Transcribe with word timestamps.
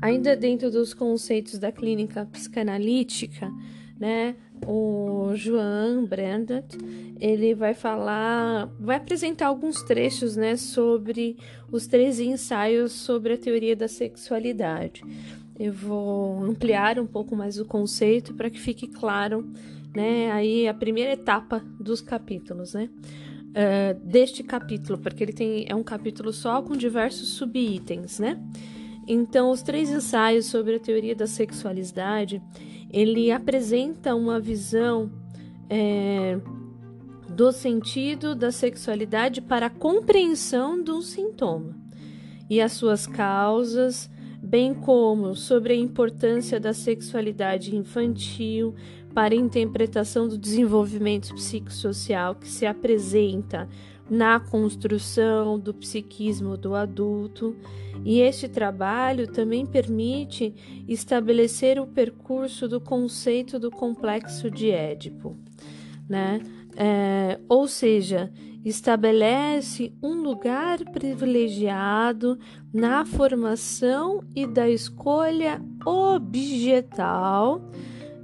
Ainda 0.00 0.36
dentro 0.36 0.70
dos 0.70 0.94
conceitos 0.94 1.58
da 1.58 1.72
clínica 1.72 2.24
psicanalítica, 2.26 3.52
né? 3.98 4.36
O 4.66 5.32
Joan 5.34 6.04
Brandt, 6.04 6.76
ele 7.20 7.54
vai 7.54 7.74
falar, 7.74 8.68
vai 8.78 8.96
apresentar 8.96 9.46
alguns 9.46 9.82
trechos, 9.82 10.36
né, 10.36 10.56
sobre 10.56 11.36
os 11.70 11.86
três 11.86 12.18
ensaios 12.20 12.92
sobre 12.92 13.34
a 13.34 13.36
teoria 13.36 13.76
da 13.76 13.88
sexualidade. 13.88 15.02
Eu 15.58 15.72
vou 15.72 16.42
ampliar 16.44 16.98
um 16.98 17.06
pouco 17.06 17.34
mais 17.34 17.58
o 17.58 17.64
conceito 17.64 18.34
para 18.34 18.50
que 18.50 18.60
fique 18.60 18.86
claro, 18.86 19.48
né, 19.94 20.30
aí 20.30 20.68
a 20.68 20.74
primeira 20.74 21.12
etapa 21.12 21.64
dos 21.80 22.00
capítulos, 22.00 22.74
né? 22.74 22.88
Uh, 23.48 23.98
deste 24.06 24.42
capítulo, 24.42 24.98
porque 24.98 25.24
ele 25.24 25.32
tem 25.32 25.64
é 25.68 25.74
um 25.74 25.82
capítulo 25.82 26.32
só 26.32 26.60
com 26.62 26.76
diversos 26.76 27.28
subitens, 27.30 28.20
né? 28.20 28.38
Então, 29.10 29.50
os 29.50 29.62
três 29.62 29.88
ensaios 29.88 30.44
sobre 30.44 30.76
a 30.76 30.78
teoria 30.78 31.16
da 31.16 31.26
sexualidade, 31.26 32.42
ele 32.90 33.32
apresenta 33.32 34.14
uma 34.14 34.38
visão 34.38 35.10
é, 35.70 36.38
do 37.26 37.50
sentido 37.50 38.34
da 38.34 38.52
sexualidade 38.52 39.40
para 39.40 39.66
a 39.66 39.70
compreensão 39.70 40.82
do 40.82 41.00
sintoma 41.00 41.74
e 42.50 42.60
as 42.60 42.72
suas 42.72 43.06
causas, 43.06 44.10
bem 44.42 44.74
como 44.74 45.34
sobre 45.34 45.72
a 45.72 45.76
importância 45.76 46.60
da 46.60 46.74
sexualidade 46.74 47.74
infantil 47.74 48.74
para 49.14 49.32
a 49.32 49.38
interpretação 49.38 50.28
do 50.28 50.36
desenvolvimento 50.36 51.34
psicossocial 51.34 52.34
que 52.34 52.46
se 52.46 52.66
apresenta 52.66 53.68
na 54.10 54.40
construção 54.40 55.58
do 55.58 55.74
psiquismo 55.74 56.56
do 56.56 56.74
adulto, 56.74 57.54
e 58.04 58.20
este 58.20 58.48
trabalho 58.48 59.26
também 59.26 59.66
permite 59.66 60.54
estabelecer 60.86 61.80
o 61.80 61.86
percurso 61.86 62.68
do 62.68 62.80
conceito 62.80 63.58
do 63.58 63.70
complexo 63.70 64.50
de 64.50 64.70
Édipo, 64.70 65.36
né? 66.08 66.40
É, 66.76 67.40
ou 67.48 67.66
seja, 67.66 68.32
estabelece 68.64 69.92
um 70.02 70.14
lugar 70.14 70.78
privilegiado 70.92 72.38
na 72.72 73.04
formação 73.04 74.22
e 74.34 74.46
da 74.46 74.68
escolha 74.68 75.60
objetal, 75.84 77.60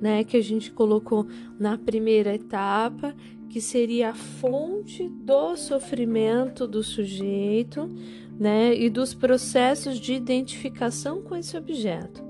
né, 0.01 0.23
que 0.23 0.37
a 0.37 0.43
gente 0.43 0.71
colocou 0.71 1.27
na 1.59 1.79
primeira 1.79 2.35
etapa, 2.35 3.15
que 3.55 3.61
seria 3.61 4.11
a 4.11 4.15
fonte 4.15 5.09
do 5.09 5.57
sofrimento 5.57 6.67
do 6.67 6.83
sujeito, 6.83 7.89
né, 8.37 8.75
e 8.75 8.91
dos 8.91 9.15
processos 9.15 10.01
de 10.01 10.13
identificação 10.13 11.23
com 11.23 11.37
esse 11.37 11.57
objeto. 11.57 12.21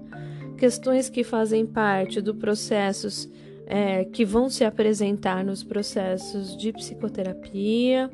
Questões 0.58 1.08
que 1.08 1.24
fazem 1.24 1.64
parte 1.64 2.20
do 2.20 2.34
processos 2.34 3.26
é, 3.64 4.04
que 4.04 4.22
vão 4.22 4.50
se 4.50 4.66
apresentar 4.66 5.42
nos 5.42 5.64
processos 5.64 6.54
de 6.58 6.74
psicoterapia. 6.74 8.10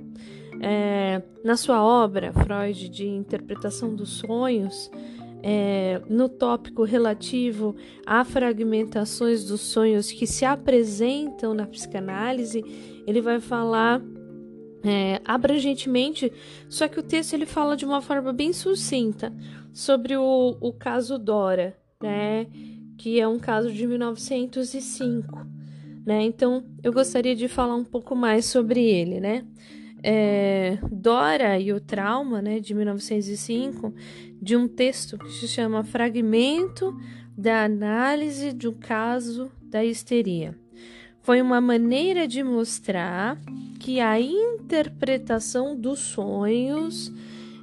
É, 0.63 1.21
na 1.43 1.57
sua 1.57 1.83
obra, 1.83 2.33
Freud, 2.33 2.89
de 2.89 3.09
interpretação 3.09 3.93
dos 3.93 4.19
sonhos, 4.19 4.89
é, 5.43 6.01
no 6.09 6.29
tópico 6.29 6.85
relativo 6.85 7.75
a 8.07 8.25
fragmentações 8.25 9.45
dos 9.45 9.61
sonhos 9.61 10.13
que 10.13 10.27
se 10.27 10.45
apresentam 10.45 11.55
na 11.55 11.67
psicanálise, 11.67 12.65
ele 13.07 13.21
vai 13.21 13.41
falar 13.41 14.03
é, 14.85 15.21
abrangentemente, 15.25 16.33
só 16.69 16.89
que 16.89 16.99
o 16.99 17.03
texto 17.03 17.35
ele 17.35 17.47
fala 17.47 17.77
de 17.77 17.85
uma 17.85 18.01
forma 18.01 18.33
bem 18.33 18.53
sucinta 18.53 19.33
sobre 19.73 20.17
o, 20.17 20.57
o 20.61 20.73
caso 20.73 21.19
Dora, 21.19 21.77
né, 22.03 22.47
que 22.97 23.21
é 23.21 23.29
um 23.29 23.39
caso 23.39 23.73
de 23.73 23.87
1905, 23.87 25.47
né, 26.05 26.23
então 26.23 26.65
eu 26.83 26.93
gostaria 26.93 27.37
de 27.37 27.47
falar 27.47 27.77
um 27.77 27.85
pouco 27.85 28.15
mais 28.15 28.47
sobre 28.47 28.83
ele, 28.83 29.21
né. 29.21 29.45
É, 30.03 30.79
Dora 30.91 31.59
e 31.59 31.73
o 31.73 31.81
Trauma, 31.81 32.41
né, 32.41 32.61
de 32.61 32.75
1905, 32.75 33.95
de 34.41 34.57
um 34.57 34.67
texto 34.67 35.19
que 35.19 35.31
se 35.31 35.47
chama 35.47 35.85
Fragmento 35.85 36.97
da 37.37 37.65
Análise 37.65 38.53
do 38.53 38.73
Caso 38.73 39.51
da 39.63 39.85
Histeria. 39.85 40.55
Foi 41.23 41.41
uma 41.41 41.61
maneira 41.61 42.27
de 42.27 42.43
mostrar 42.43 43.39
que 43.79 44.01
a 44.01 44.21
interpretação 44.21 45.77
dos 45.77 46.01
sonhos 46.01 47.13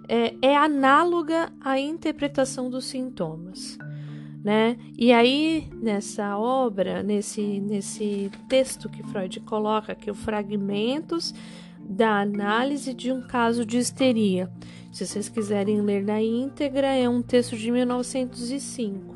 é, 0.08 0.34
é 0.42 0.56
análoga 0.56 1.52
à 1.60 1.80
interpretação 1.80 2.70
dos 2.70 2.86
sintomas. 2.86 3.78
Né? 4.44 4.78
E 4.98 5.12
aí, 5.12 5.68
nessa 5.82 6.38
obra, 6.38 7.04
nesse, 7.04 7.60
nesse 7.60 8.32
texto 8.48 8.88
que 8.88 9.04
Freud 9.04 9.40
coloca, 9.42 9.94
que 9.94 10.10
é 10.10 10.12
o 10.12 10.16
fragmentos 10.16 11.34
da 11.88 12.20
análise 12.22 12.94
de 12.94 13.12
um 13.12 13.22
caso 13.22 13.66
de 13.66 13.78
histeria. 13.78 14.50
Se 14.92 15.06
vocês 15.06 15.30
quiserem 15.30 15.82
ler 15.82 16.04
na 16.04 16.22
íntegra, 16.22 16.88
é 16.88 17.08
um 17.08 17.22
texto 17.22 17.56
de 17.56 17.72
1905. 17.72 19.16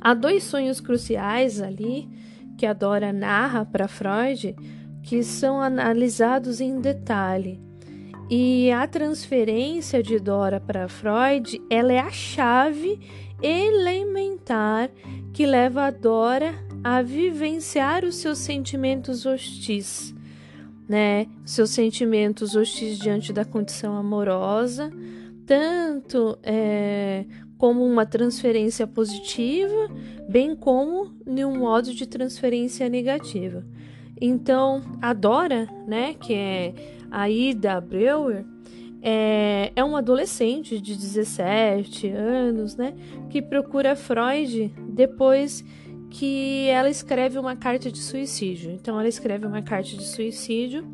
Há 0.00 0.14
dois 0.14 0.44
sonhos 0.44 0.80
cruciais 0.80 1.60
ali 1.60 2.08
que 2.56 2.66
a 2.66 2.72
Dora 2.72 3.12
narra 3.12 3.64
para 3.64 3.88
Freud 3.88 4.54
que 5.02 5.22
são 5.22 5.60
analisados 5.60 6.60
em 6.60 6.80
detalhe. 6.80 7.60
E 8.30 8.70
a 8.70 8.86
transferência 8.86 10.02
de 10.02 10.18
Dora 10.18 10.58
para 10.58 10.88
Freud, 10.88 11.60
ela 11.68 11.92
é 11.92 11.98
a 11.98 12.10
chave 12.10 12.98
elementar 13.42 14.90
que 15.34 15.44
leva 15.44 15.84
a 15.84 15.90
Dora 15.90 16.54
a 16.82 17.02
vivenciar 17.02 18.04
os 18.04 18.14
seus 18.14 18.38
sentimentos 18.38 19.26
hostis 19.26 20.13
né, 20.88 21.26
seus 21.44 21.70
sentimentos 21.70 22.54
hostis 22.54 22.98
diante 22.98 23.32
da 23.32 23.44
condição 23.44 23.96
amorosa, 23.96 24.90
tanto 25.46 26.38
é, 26.42 27.24
como 27.56 27.84
uma 27.84 28.04
transferência 28.04 28.86
positiva, 28.86 29.88
bem 30.28 30.54
como 30.54 31.12
um 31.26 31.58
modo 31.58 31.94
de 31.94 32.06
transferência 32.06 32.88
negativa. 32.88 33.64
Então, 34.20 34.82
a 35.00 35.12
Dora, 35.12 35.68
né, 35.86 36.14
que 36.14 36.34
é 36.34 36.74
a 37.10 37.28
Ida 37.28 37.80
Breuer, 37.80 38.44
é, 39.02 39.70
é 39.76 39.84
uma 39.84 39.98
adolescente 39.98 40.80
de 40.80 40.96
17 40.96 42.08
anos, 42.08 42.76
né, 42.76 42.94
que 43.28 43.42
procura 43.42 43.94
Freud 43.94 44.72
depois 44.88 45.64
que 46.14 46.68
ela 46.68 46.88
escreve 46.88 47.40
uma 47.40 47.56
carta 47.56 47.90
de 47.90 47.98
suicídio. 47.98 48.70
Então, 48.70 48.98
ela 49.00 49.08
escreve 49.08 49.46
uma 49.46 49.60
carta 49.62 49.96
de 49.96 50.04
suicídio 50.04 50.86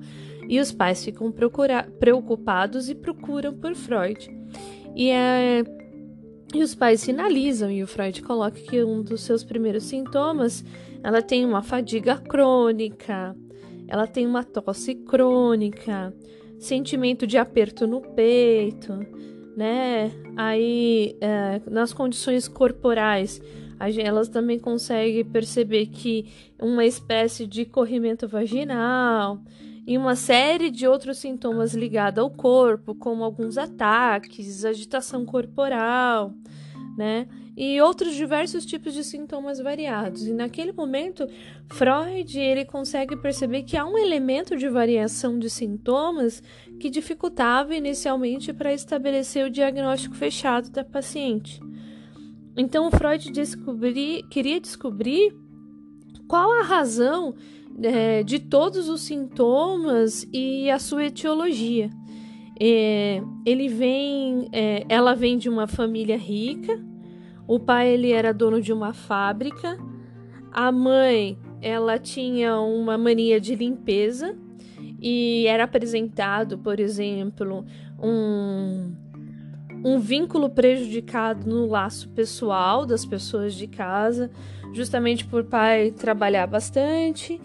e 0.48 0.58
os 0.58 0.72
pais 0.72 1.04
ficam 1.04 1.31
preocupados 1.31 2.88
e 2.88 2.94
procuram 2.94 3.53
por 3.53 3.75
Freud. 3.75 4.31
E, 4.97 5.10
é, 5.10 5.62
e 6.54 6.62
os 6.62 6.75
pais 6.75 7.03
sinalizam, 7.03 7.70
e 7.70 7.82
o 7.82 7.86
Freud 7.86 8.22
coloca 8.22 8.58
que 8.58 8.82
um 8.82 9.03
dos 9.03 9.20
seus 9.20 9.44
primeiros 9.44 9.84
sintomas 9.84 10.64
ela 11.03 11.20
tem 11.20 11.44
uma 11.44 11.62
fadiga 11.62 12.16
crônica, 12.16 13.37
ela 13.88 14.06
tem 14.06 14.26
uma 14.26 14.42
tosse 14.42 14.94
crônica, 14.94 16.14
sentimento 16.58 17.26
de 17.26 17.37
aperto 17.37 17.87
no 17.87 18.00
peito, 18.00 18.98
né? 19.54 20.10
Aí, 20.34 21.14
é, 21.20 21.60
nas 21.70 21.92
condições 21.92 22.48
corporais, 22.48 23.41
elas 23.81 24.29
também 24.29 24.59
conseguem 24.59 25.25
perceber 25.25 25.87
que 25.87 26.31
uma 26.61 26.85
espécie 26.85 27.47
de 27.47 27.65
corrimento 27.65 28.29
vaginal 28.29 29.41
e 29.87 29.97
uma 29.97 30.15
série 30.15 30.71
de 30.71 30.87
outros 30.87 31.19
sintomas 31.19 31.75
ligados 31.75 32.23
ao 32.23 32.31
corpo, 32.31 32.95
como 32.95 33.25
alguns 33.25 33.56
ataques, 33.56 34.65
agitação 34.65 35.25
corporal, 35.25 36.32
né? 36.97 37.27
E 37.56 37.81
outros 37.81 38.15
diversos 38.15 38.65
tipos 38.65 38.94
de 38.94 39.03
sintomas 39.03 39.59
variados. 39.59 40.26
E 40.26 40.33
naquele 40.33 40.73
momento, 40.73 41.26
Freud 41.69 42.38
ele 42.38 42.65
consegue 42.65 43.17
perceber 43.17 43.65
que 43.65 43.76
há 43.76 43.85
um 43.85 43.99
elemento 43.99 44.56
de 44.56 44.69
variação 44.69 45.38
de 45.38 45.50
sintomas 45.50 46.43
que 46.79 46.88
dificultava 46.88 47.75
inicialmente 47.75 48.53
para 48.53 48.73
estabelecer 48.73 49.47
o 49.47 49.50
diagnóstico 49.50 50.15
fechado 50.15 50.71
da 50.71 50.85
paciente. 50.85 51.61
Então 52.56 52.91
Freud 52.91 53.31
descobri, 53.31 54.25
queria 54.31 54.61
descobrir 54.61 55.35
qual 56.26 56.50
a 56.52 56.62
razão 56.62 57.35
é, 57.82 58.23
de 58.23 58.38
todos 58.38 58.88
os 58.88 59.00
sintomas 59.02 60.26
e 60.32 60.70
a 60.70 60.79
sua 60.79 61.06
etiologia. 61.06 61.91
É, 62.61 63.23
ele 63.47 63.69
vem, 63.69 64.49
é, 64.52 64.85
ela 64.88 65.14
vem 65.14 65.38
de 65.38 65.49
uma 65.49 65.67
família 65.67 66.17
rica. 66.17 66.79
O 67.47 67.58
pai 67.58 67.88
ele 67.88 68.12
era 68.12 68.35
dono 68.35 68.61
de 68.61 68.73
uma 68.73 68.93
fábrica. 68.93 69.79
A 70.52 70.70
mãe 70.70 71.38
ela 71.62 71.99
tinha 71.99 72.58
uma 72.61 72.99
mania 72.99 73.41
de 73.41 73.55
limpeza 73.55 74.37
e 75.00 75.47
era 75.47 75.64
apresentado, 75.64 76.58
por 76.58 76.79
exemplo, 76.79 77.64
um 77.99 78.93
um 79.85 79.99
vínculo 79.99 80.50
prejudicado 80.50 81.49
no 81.49 81.67
laço 81.67 82.09
pessoal 82.11 82.85
das 82.85 83.05
pessoas 83.05 83.55
de 83.55 83.67
casa, 83.67 84.31
justamente 84.73 85.25
por 85.25 85.44
pai 85.44 85.91
trabalhar 85.91 86.47
bastante 86.47 87.41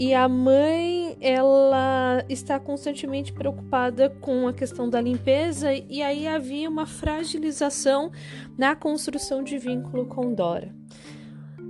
e 0.00 0.14
a 0.14 0.26
mãe 0.28 1.16
ela 1.20 2.24
está 2.26 2.58
constantemente 2.58 3.34
preocupada 3.34 4.08
com 4.08 4.48
a 4.48 4.52
questão 4.52 4.88
da 4.88 4.98
limpeza 4.98 5.74
e 5.74 6.00
aí 6.00 6.26
havia 6.26 6.70
uma 6.70 6.86
fragilização 6.86 8.10
na 8.56 8.74
construção 8.74 9.44
de 9.44 9.58
vínculo 9.58 10.06
com 10.06 10.32
Dora. 10.32 10.74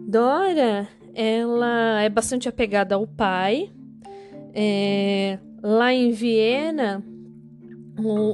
Dora 0.07 0.87
ela 1.13 2.03
é 2.03 2.09
bastante 2.09 2.49
apegada 2.49 2.95
ao 2.95 3.05
pai. 3.05 3.71
É, 4.55 5.39
lá 5.63 5.93
em 5.93 6.13
Viena, 6.13 7.05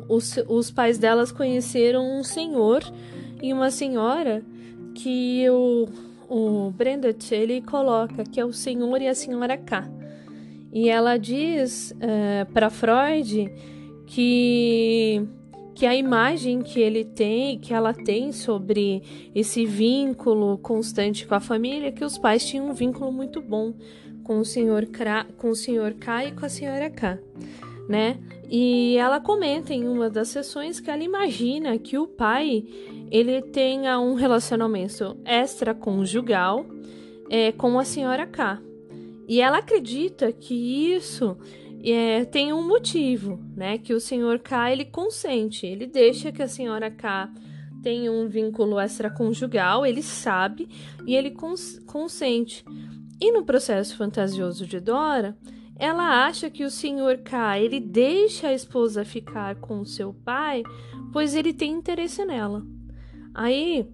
os, 0.09 0.39
os 0.49 0.71
pais 0.71 0.99
delas 0.99 1.33
conheceram 1.33 2.19
um 2.19 2.23
senhor 2.23 2.83
e 3.43 3.53
uma 3.53 3.71
senhora 3.71 4.43
que 4.95 5.45
o, 5.51 5.89
o 6.29 6.71
Brendet 6.71 7.35
ele 7.35 7.61
coloca 7.61 8.25
que 8.25 8.41
é 8.41 8.45
o 8.45 8.53
senhor 8.53 9.01
e 9.03 9.09
a 9.09 9.15
senhora 9.15 9.57
K. 9.57 9.89
E 10.73 10.89
ela 10.89 11.17
diz 11.17 11.95
é, 12.01 12.45
para 12.45 12.71
Freud 12.71 13.51
que 14.07 15.23
que 15.77 15.85
a 15.85 15.95
imagem 15.95 16.63
que 16.63 16.81
ele 16.81 17.05
tem, 17.05 17.59
que 17.59 17.75
ela 17.75 17.93
tem 17.93 18.33
sobre 18.33 19.03
esse 19.35 19.67
vínculo 19.67 20.57
constante 20.57 21.27
com 21.27 21.35
a 21.35 21.41
família, 21.41 21.93
que 21.93 22.03
os 22.03 22.17
pais 22.17 22.47
tinham 22.47 22.71
um 22.71 22.73
vínculo 22.73 23.13
muito 23.13 23.43
bom 23.43 23.75
com 24.25 24.39
o 24.39 24.45
senhor 24.45 24.87
K, 24.87 25.27
com 25.37 25.51
o 25.51 25.55
senhor 25.55 25.93
K 25.93 26.25
e 26.25 26.33
com 26.33 26.47
a 26.47 26.49
senhora 26.49 26.89
K, 26.89 27.19
né? 27.91 28.19
E 28.49 28.97
ela 28.97 29.21
comenta 29.21 29.75
em 29.75 29.89
uma 29.89 30.09
das 30.09 30.29
sessões 30.29 30.79
que 30.79 30.91
ela 30.91 31.03
imagina 31.03 31.79
que 31.79 31.99
o 31.99 32.07
pai 32.07 32.65
ele 33.11 33.43
tenha 33.43 33.99
um 33.99 34.15
relacionamento 34.15 35.17
extraconjugal 35.25 36.65
é, 37.29 37.53
com 37.53 37.79
a 37.79 37.85
senhora 37.85 38.27
K. 38.27 38.61
E 39.29 39.41
ela 39.41 39.59
acredita 39.59 40.31
que 40.33 40.55
isso 40.95 41.37
é, 41.85 42.25
tem 42.25 42.53
um 42.53 42.67
motivo, 42.67 43.39
né? 43.57 43.79
Que 43.79 43.93
o 43.93 44.01
senhor 44.01 44.39
K 44.39 44.73
ele 44.73 44.85
consente, 44.85 45.67
ele 45.67 45.87
deixa 45.87 46.31
que 46.31 46.43
a 46.43 46.49
senhora 46.49 46.91
K 46.91 47.31
tenha 47.83 48.11
um 48.11 48.29
vínculo 48.29 48.81
extraconjugal, 48.81 49.85
ele 49.85 50.03
sabe 50.03 50.69
e 51.07 51.15
ele 51.15 51.31
cons 51.31 51.79
consente. 51.87 52.65
E 53.21 53.33
no 53.33 53.45
processo 53.45 53.97
fantasioso 53.97 54.67
de 54.67 54.79
Dora, 54.79 55.37
ela 55.79 56.27
acha 56.27 56.49
que 56.49 56.65
o 56.65 56.71
senhor 56.71 57.19
K 57.19 57.59
ele 57.61 57.79
deixa 57.79 58.49
a 58.49 58.55
esposa 58.55 59.05
ficar 59.05 59.57
com 59.57 59.85
seu 59.85 60.15
pai, 60.15 60.63
pois 61.13 61.35
ele 61.35 61.53
tem 61.53 61.73
interesse 61.73 62.25
nela. 62.25 62.65
Aí 63.35 63.87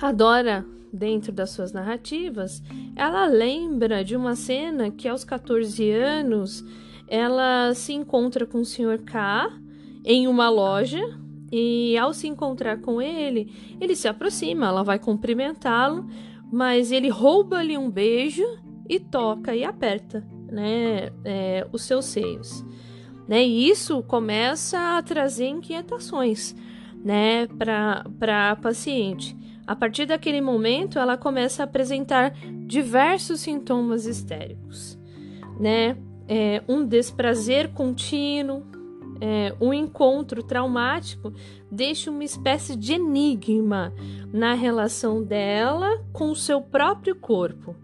a 0.00 0.12
Dora, 0.12 0.66
dentro 0.92 1.32
das 1.32 1.50
suas 1.50 1.72
narrativas, 1.72 2.62
ela 2.94 3.26
lembra 3.26 4.04
de 4.04 4.14
uma 4.14 4.36
cena 4.36 4.90
que 4.90 5.08
aos 5.08 5.24
14 5.24 5.90
anos 5.90 6.62
ela 7.08 7.72
se 7.74 7.94
encontra 7.94 8.46
com 8.46 8.58
o 8.58 8.64
senhor 8.64 8.98
K 8.98 9.50
em 10.04 10.28
uma 10.28 10.50
loja 10.50 11.00
e 11.50 11.96
ao 11.96 12.12
se 12.12 12.26
encontrar 12.26 12.80
com 12.80 13.00
ele, 13.00 13.52
ele 13.80 13.94
se 13.94 14.08
aproxima, 14.08 14.66
ela 14.66 14.82
vai 14.82 14.98
cumprimentá-lo, 14.98 16.06
mas 16.50 16.90
ele 16.92 17.08
rouba-lhe 17.08 17.76
um 17.76 17.90
beijo 17.90 18.44
e 18.88 18.98
toca 18.98 19.54
e 19.54 19.64
aperta 19.64 20.31
né, 20.52 21.10
é, 21.24 21.66
os 21.72 21.82
seus 21.82 22.04
seios. 22.04 22.64
Né? 23.26 23.42
E 23.44 23.68
isso 23.68 24.02
começa 24.02 24.98
a 24.98 25.02
trazer 25.02 25.46
inquietações 25.48 26.54
né, 27.04 27.46
para 27.46 28.50
a 28.50 28.56
paciente. 28.56 29.36
A 29.66 29.74
partir 29.74 30.06
daquele 30.06 30.40
momento, 30.40 30.98
ela 30.98 31.16
começa 31.16 31.62
a 31.62 31.64
apresentar 31.64 32.34
diversos 32.66 33.40
sintomas 33.40 34.06
histéricos, 34.06 34.98
né? 35.58 35.96
É, 36.28 36.62
um 36.68 36.86
desprazer 36.86 37.72
contínuo, 37.72 38.62
é, 39.20 39.54
um 39.60 39.72
encontro 39.72 40.42
traumático 40.42 41.32
deixa 41.70 42.10
uma 42.10 42.24
espécie 42.24 42.74
de 42.74 42.94
enigma 42.94 43.92
na 44.32 44.52
relação 44.52 45.22
dela 45.22 46.04
com 46.12 46.30
o 46.30 46.36
seu 46.36 46.60
próprio 46.60 47.14
corpo. 47.14 47.76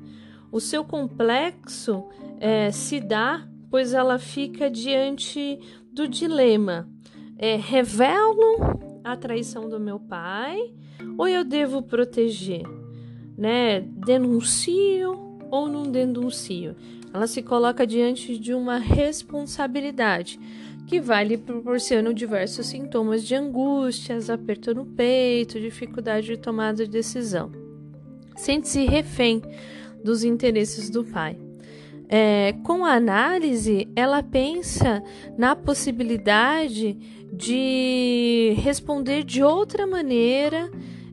O 0.50 0.60
seu 0.60 0.82
complexo 0.82 2.04
é, 2.40 2.70
se 2.70 3.00
dá 3.00 3.48
pois 3.70 3.92
ela 3.92 4.18
fica 4.18 4.70
diante 4.70 5.58
do 5.92 6.08
dilema: 6.08 6.88
é, 7.36 7.56
revelo 7.56 9.00
a 9.04 9.16
traição 9.16 9.68
do 9.68 9.78
meu 9.80 9.98
pai 9.98 10.72
ou 11.16 11.28
eu 11.28 11.44
devo 11.44 11.82
proteger? 11.82 12.62
Né? 13.36 13.80
Denuncio 13.80 15.38
ou 15.50 15.68
não 15.68 15.84
denuncio? 15.84 16.74
Ela 17.12 17.26
se 17.26 17.42
coloca 17.42 17.86
diante 17.86 18.38
de 18.38 18.52
uma 18.52 18.76
responsabilidade 18.78 20.38
que 20.86 21.00
vai 21.00 21.24
lhe 21.24 21.36
proporcionando 21.36 22.14
diversos 22.14 22.66
sintomas 22.66 23.22
de 23.22 23.34
angústias, 23.34 24.30
aperto 24.30 24.74
no 24.74 24.86
peito, 24.86 25.60
dificuldade 25.60 26.26
de 26.26 26.36
tomada 26.36 26.84
de 26.84 26.90
decisão. 26.90 27.52
Sente-se 28.36 28.86
refém 28.86 29.42
dos 30.02 30.24
interesses 30.24 30.88
do 30.90 31.04
pai. 31.04 31.47
É, 32.08 32.54
com 32.64 32.84
a 32.84 32.92
análise, 32.92 33.86
ela 33.94 34.22
pensa 34.22 35.02
na 35.36 35.54
possibilidade 35.54 36.94
de 37.32 38.54
responder 38.56 39.22
de 39.22 39.42
outra 39.42 39.86
maneira 39.86 40.70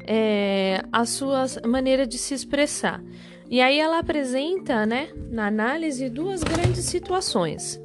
é, 0.07 0.81
a 0.91 1.05
sua 1.05 1.45
maneira 1.67 2.07
de 2.07 2.17
se 2.17 2.33
expressar. 2.33 3.03
E 3.49 3.61
aí 3.61 3.79
ela 3.79 3.99
apresenta, 3.99 4.85
né, 4.85 5.09
na 5.29 5.47
análise, 5.47 6.09
duas 6.09 6.43
grandes 6.43 6.85
situações, 6.85 7.79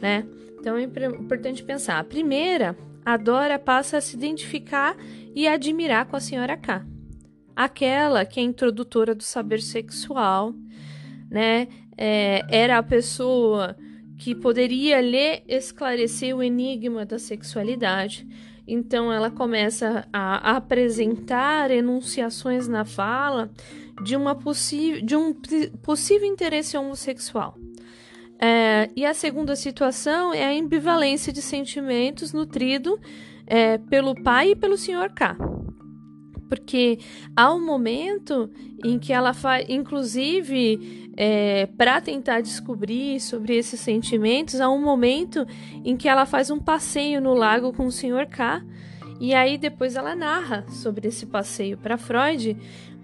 né? 0.00 0.26
Então 0.60 0.76
é 0.76 0.82
importante 0.82 1.62
pensar. 1.62 1.98
A 1.98 2.04
primeira, 2.04 2.76
a 3.04 3.16
Dora 3.16 3.58
passa 3.58 3.98
a 3.98 4.00
se 4.00 4.16
identificar 4.16 4.96
e 5.34 5.46
admirar 5.46 6.06
com 6.06 6.16
a 6.16 6.20
senhora 6.20 6.56
K. 6.56 6.84
Aquela 7.54 8.24
que 8.24 8.40
é 8.40 8.42
introdutora 8.42 9.14
do 9.14 9.22
saber 9.22 9.62
sexual, 9.62 10.52
né? 11.30 11.68
É, 12.00 12.44
era 12.48 12.78
a 12.78 12.82
pessoa 12.82 13.76
que 14.16 14.34
poderia 14.34 15.00
lhe 15.00 15.42
esclarecer 15.48 16.36
o 16.36 16.42
enigma 16.42 17.04
da 17.04 17.18
sexualidade. 17.18 18.26
Então 18.66 19.12
ela 19.12 19.30
começa 19.30 20.06
a 20.12 20.56
apresentar 20.56 21.70
enunciações 21.70 22.68
na 22.68 22.84
fala 22.84 23.50
de, 24.02 24.14
uma 24.14 24.38
de 25.02 25.16
um 25.16 25.34
possível 25.82 26.28
interesse 26.28 26.76
homossexual. 26.76 27.56
É, 28.40 28.88
e 28.94 29.04
a 29.04 29.14
segunda 29.14 29.56
situação 29.56 30.32
é 30.32 30.44
a 30.44 30.60
ambivalência 30.60 31.32
de 31.32 31.42
sentimentos 31.42 32.32
nutrido 32.32 33.00
é, 33.46 33.78
pelo 33.78 34.14
pai 34.22 34.50
e 34.50 34.56
pelo 34.56 34.76
senhor 34.76 35.10
K. 35.10 35.36
Porque 36.48 36.98
há 37.36 37.52
um 37.52 37.64
momento 37.64 38.50
em 38.84 38.98
que 38.98 39.12
ela 39.12 39.34
faz, 39.34 39.66
inclusive, 39.68 41.10
é, 41.16 41.66
para 41.66 42.00
tentar 42.00 42.40
descobrir 42.40 43.20
sobre 43.20 43.56
esses 43.56 43.80
sentimentos, 43.80 44.60
há 44.60 44.68
um 44.68 44.80
momento 44.80 45.46
em 45.84 45.96
que 45.96 46.08
ela 46.08 46.24
faz 46.24 46.50
um 46.50 46.58
passeio 46.58 47.20
no 47.20 47.34
lago 47.34 47.72
com 47.72 47.86
o 47.86 47.92
Sr. 47.92 48.26
K. 48.28 48.64
E 49.20 49.34
aí 49.34 49.58
depois 49.58 49.96
ela 49.96 50.14
narra 50.14 50.64
sobre 50.68 51.08
esse 51.08 51.26
passeio 51.26 51.76
para 51.76 51.98
Freud. 51.98 52.56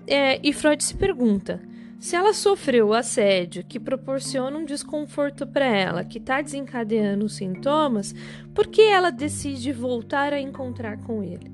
É, 0.07 0.39
e 0.43 0.53
Freud 0.53 0.83
se 0.83 0.95
pergunta: 0.95 1.61
se 1.99 2.15
ela 2.15 2.35
sofreu 2.35 2.93
assédio 2.93 3.65
que 3.65 3.81
proporciona 3.81 4.59
um 4.59 4.65
desconforto 4.65 5.47
para 5.47 5.65
ela, 5.65 6.05
que 6.05 6.19
está 6.19 6.43
desencadeando 6.43 7.25
os 7.25 7.35
sintomas, 7.35 8.15
por 8.55 8.67
que 8.67 8.83
ela 8.83 9.11
decide 9.11 9.73
voltar 9.73 10.33
a 10.33 10.39
encontrar 10.39 10.99
com 10.99 11.23
ele? 11.23 11.51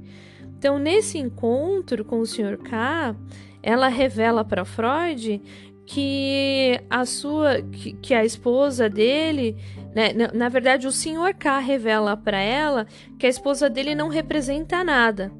Então, 0.61 0.79
nesse 0.79 1.17
encontro 1.17 2.05
com 2.05 2.21
o 2.21 2.27
Sr. 2.27 2.59
K, 2.59 3.17
ela 3.63 3.89
revela 3.89 4.45
para 4.45 4.63
Freud 4.63 5.41
que 5.87 6.79
a 6.91 7.07
sua 7.07 7.63
que, 7.63 7.95
que 7.95 8.13
a 8.13 8.27
esposa 8.27 8.87
dele 8.87 9.57
né, 9.95 10.13
na, 10.13 10.31
na 10.35 10.49
verdade 10.51 10.87
o 10.87 10.93
Sr. 10.93 11.35
K 11.39 11.59
revela 11.61 12.15
para 12.15 12.39
ela 12.39 12.87
que 13.19 13.25
a 13.25 13.29
esposa 13.31 13.71
dele 13.71 13.95
não 13.95 14.09
representa 14.09 14.85
nada 14.85 15.33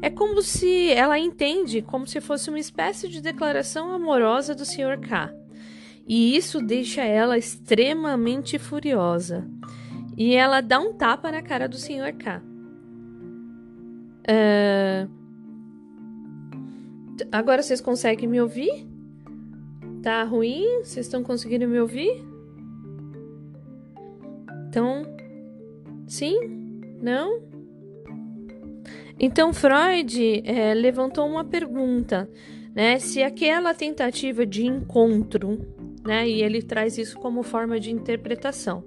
é 0.00 0.08
como 0.08 0.42
se 0.42 0.92
ela 0.92 1.18
entende 1.18 1.82
como 1.82 2.06
se 2.06 2.20
fosse 2.20 2.48
uma 2.48 2.60
espécie 2.60 3.08
de 3.08 3.20
declaração 3.20 3.92
amorosa 3.92 4.54
do 4.54 4.64
Sr. 4.64 5.00
K 5.00 5.34
e 6.06 6.36
isso 6.36 6.60
deixa 6.62 7.02
ela 7.02 7.36
extremamente 7.36 8.58
furiosa 8.60 9.44
e 10.16 10.36
ela 10.36 10.60
dá 10.60 10.78
um 10.78 10.94
tapa 10.94 11.32
na 11.32 11.42
cara 11.42 11.68
do 11.68 11.76
Sr. 11.76 12.16
K 12.16 12.47
Uh... 14.28 15.08
Agora 17.32 17.62
vocês 17.62 17.80
conseguem 17.80 18.28
me 18.28 18.40
ouvir? 18.40 18.86
Tá 20.02 20.22
ruim? 20.22 20.80
Vocês 20.84 21.06
estão 21.06 21.22
conseguindo 21.22 21.66
me 21.66 21.80
ouvir? 21.80 22.24
Então, 24.68 25.02
sim? 26.06 26.38
Não? 27.00 27.42
Então 29.18 29.52
Freud 29.52 30.42
é, 30.44 30.72
levantou 30.74 31.26
uma 31.26 31.44
pergunta, 31.44 32.30
né? 32.74 32.98
Se 32.98 33.22
aquela 33.22 33.74
tentativa 33.74 34.46
de 34.46 34.64
encontro, 34.64 35.58
né? 36.06 36.28
E 36.28 36.42
ele 36.42 36.62
traz 36.62 36.96
isso 36.98 37.18
como 37.18 37.42
forma 37.42 37.80
de 37.80 37.90
interpretação, 37.90 38.84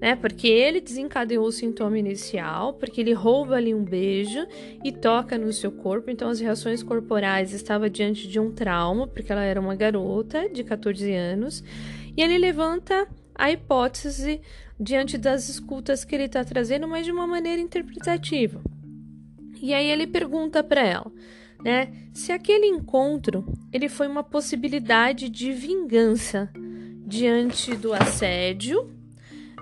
né? 0.00 0.14
Porque 0.14 0.46
ele 0.46 0.80
desencadeou 0.80 1.46
o 1.46 1.52
sintoma 1.52 1.98
inicial, 1.98 2.74
porque 2.74 3.00
ele 3.00 3.12
rouba 3.12 3.56
ali 3.56 3.74
um 3.74 3.84
beijo 3.84 4.46
e 4.84 4.92
toca 4.92 5.36
no 5.36 5.52
seu 5.52 5.72
corpo, 5.72 6.10
então 6.10 6.28
as 6.28 6.40
reações 6.40 6.82
corporais 6.82 7.52
estavam 7.52 7.88
diante 7.88 8.28
de 8.28 8.38
um 8.38 8.52
trauma, 8.52 9.06
porque 9.06 9.32
ela 9.32 9.42
era 9.42 9.60
uma 9.60 9.74
garota 9.74 10.48
de 10.48 10.62
14 10.62 11.12
anos, 11.12 11.64
e 12.16 12.22
ele 12.22 12.38
levanta 12.38 13.08
a 13.34 13.50
hipótese 13.50 14.40
diante 14.78 15.18
das 15.18 15.48
escutas 15.48 16.04
que 16.04 16.14
ele 16.14 16.24
está 16.24 16.44
trazendo, 16.44 16.86
mas 16.86 17.04
de 17.04 17.12
uma 17.12 17.26
maneira 17.26 17.60
interpretativa. 17.60 18.60
E 19.60 19.74
aí 19.74 19.90
ele 19.90 20.06
pergunta 20.06 20.62
para 20.62 20.86
ela, 20.86 21.10
né, 21.64 21.92
se 22.12 22.30
aquele 22.30 22.66
encontro 22.66 23.44
ele 23.72 23.88
foi 23.88 24.06
uma 24.06 24.22
possibilidade 24.22 25.28
de 25.28 25.52
vingança 25.52 26.48
diante 27.04 27.74
do 27.74 27.92
assédio 27.92 28.97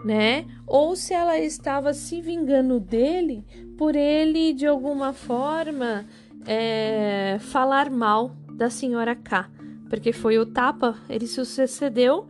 né? 0.05 0.47
Ou 0.67 0.95
se 0.97 1.15
ela 1.15 1.39
estava 1.39 1.93
se 1.93 2.21
vingando 2.21 2.79
dele 2.81 3.45
por 3.77 3.95
ele 3.95 4.53
de 4.53 4.67
alguma 4.67 5.13
forma 5.13 6.07
é, 6.47 7.39
falar 7.41 7.91
mal 7.91 8.35
da 8.53 8.71
senhora 8.71 9.15
K, 9.15 9.51
porque 9.89 10.13
foi 10.13 10.39
o 10.39 10.47
tapa, 10.47 10.97
ele 11.09 11.27
sucedeu 11.27 12.27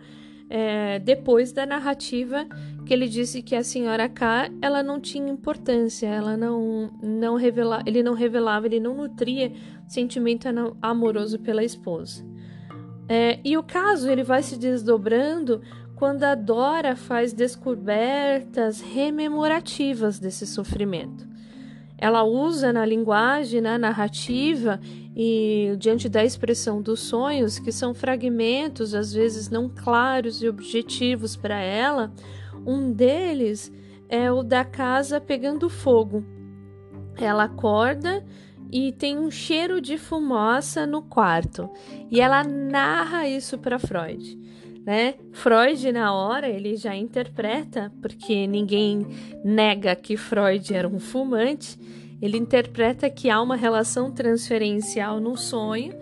é, 0.48 0.98
depois 0.98 1.52
da 1.52 1.66
narrativa 1.66 2.46
que 2.84 2.94
ele 2.94 3.08
disse 3.08 3.42
que 3.42 3.54
a 3.54 3.64
senhora 3.64 4.08
K 4.08 4.48
ela 4.62 4.82
não 4.82 5.00
tinha 5.00 5.28
importância, 5.28 6.06
ela 6.06 6.36
não 6.36 6.90
não 7.02 7.34
revela, 7.34 7.82
ele 7.84 8.02
não 8.02 8.14
revelava, 8.14 8.66
ele 8.66 8.80
não 8.80 8.94
nutria 8.94 9.52
sentimento 9.88 10.48
amoroso 10.80 11.38
pela 11.38 11.64
esposa. 11.64 12.24
É, 13.08 13.38
e 13.44 13.56
o 13.56 13.62
caso 13.62 14.08
ele 14.10 14.24
vai 14.24 14.42
se 14.42 14.56
desdobrando 14.56 15.62
quando 15.96 16.24
a 16.24 16.34
Dora 16.34 16.94
faz 16.94 17.32
descobertas 17.32 18.82
rememorativas 18.82 20.18
desse 20.18 20.46
sofrimento. 20.46 21.26
Ela 21.96 22.22
usa 22.22 22.70
na 22.70 22.84
linguagem, 22.84 23.62
na 23.62 23.78
narrativa 23.78 24.78
e 25.16 25.74
diante 25.78 26.10
da 26.10 26.22
expressão 26.22 26.82
dos 26.82 27.00
sonhos, 27.00 27.58
que 27.58 27.72
são 27.72 27.94
fragmentos 27.94 28.94
às 28.94 29.14
vezes 29.14 29.48
não 29.48 29.70
claros 29.70 30.42
e 30.42 30.48
objetivos 30.48 31.34
para 31.34 31.58
ela, 31.58 32.12
um 32.66 32.92
deles 32.92 33.72
é 34.06 34.30
o 34.30 34.42
da 34.42 34.66
casa 34.66 35.18
pegando 35.18 35.70
fogo. 35.70 36.22
Ela 37.16 37.44
acorda 37.44 38.22
e 38.70 38.92
tem 38.92 39.18
um 39.18 39.30
cheiro 39.30 39.80
de 39.80 39.96
fumaça 39.96 40.86
no 40.86 41.00
quarto 41.00 41.70
e 42.10 42.20
ela 42.20 42.44
narra 42.44 43.26
isso 43.26 43.56
para 43.56 43.78
Freud 43.78 44.45
né? 44.86 45.14
Freud 45.32 45.90
na 45.90 46.14
hora 46.14 46.48
ele 46.48 46.76
já 46.76 46.94
interpreta, 46.94 47.92
porque 48.00 48.46
ninguém 48.46 49.04
nega 49.44 49.96
que 49.96 50.16
Freud 50.16 50.72
era 50.72 50.86
um 50.86 51.00
fumante, 51.00 51.76
ele 52.22 52.38
interpreta 52.38 53.10
que 53.10 53.28
há 53.28 53.42
uma 53.42 53.56
relação 53.56 54.12
transferencial 54.12 55.20
no 55.20 55.36
sonho 55.36 55.92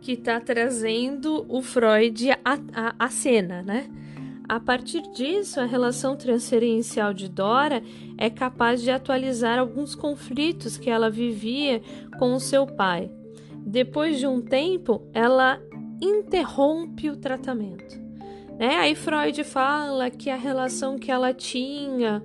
que 0.00 0.12
está 0.12 0.40
trazendo 0.40 1.46
o 1.48 1.62
Freud 1.62 2.30
à, 2.44 3.08
cena, 3.08 3.62
né? 3.62 3.88
A 4.48 4.58
partir 4.58 5.02
disso, 5.12 5.60
a 5.60 5.64
relação 5.64 6.16
transferencial 6.16 7.14
de 7.14 7.28
Dora 7.28 7.80
é 8.18 8.28
capaz 8.28 8.82
de 8.82 8.90
atualizar 8.90 9.58
alguns 9.58 9.94
conflitos 9.94 10.76
que 10.76 10.90
ela 10.90 11.08
vivia 11.08 11.80
com 12.18 12.34
o 12.34 12.40
seu 12.40 12.66
pai. 12.66 13.08
Depois 13.64 14.18
de 14.18 14.26
um 14.26 14.42
tempo, 14.42 15.08
ela 15.14 15.62
interrompe 16.00 17.08
o 17.08 17.16
tratamento. 17.16 18.01
Né? 18.58 18.76
Aí 18.76 18.94
Freud 18.94 19.42
fala 19.44 20.10
que 20.10 20.30
a 20.30 20.36
relação 20.36 20.98
que 20.98 21.10
ela 21.10 21.32
tinha 21.32 22.22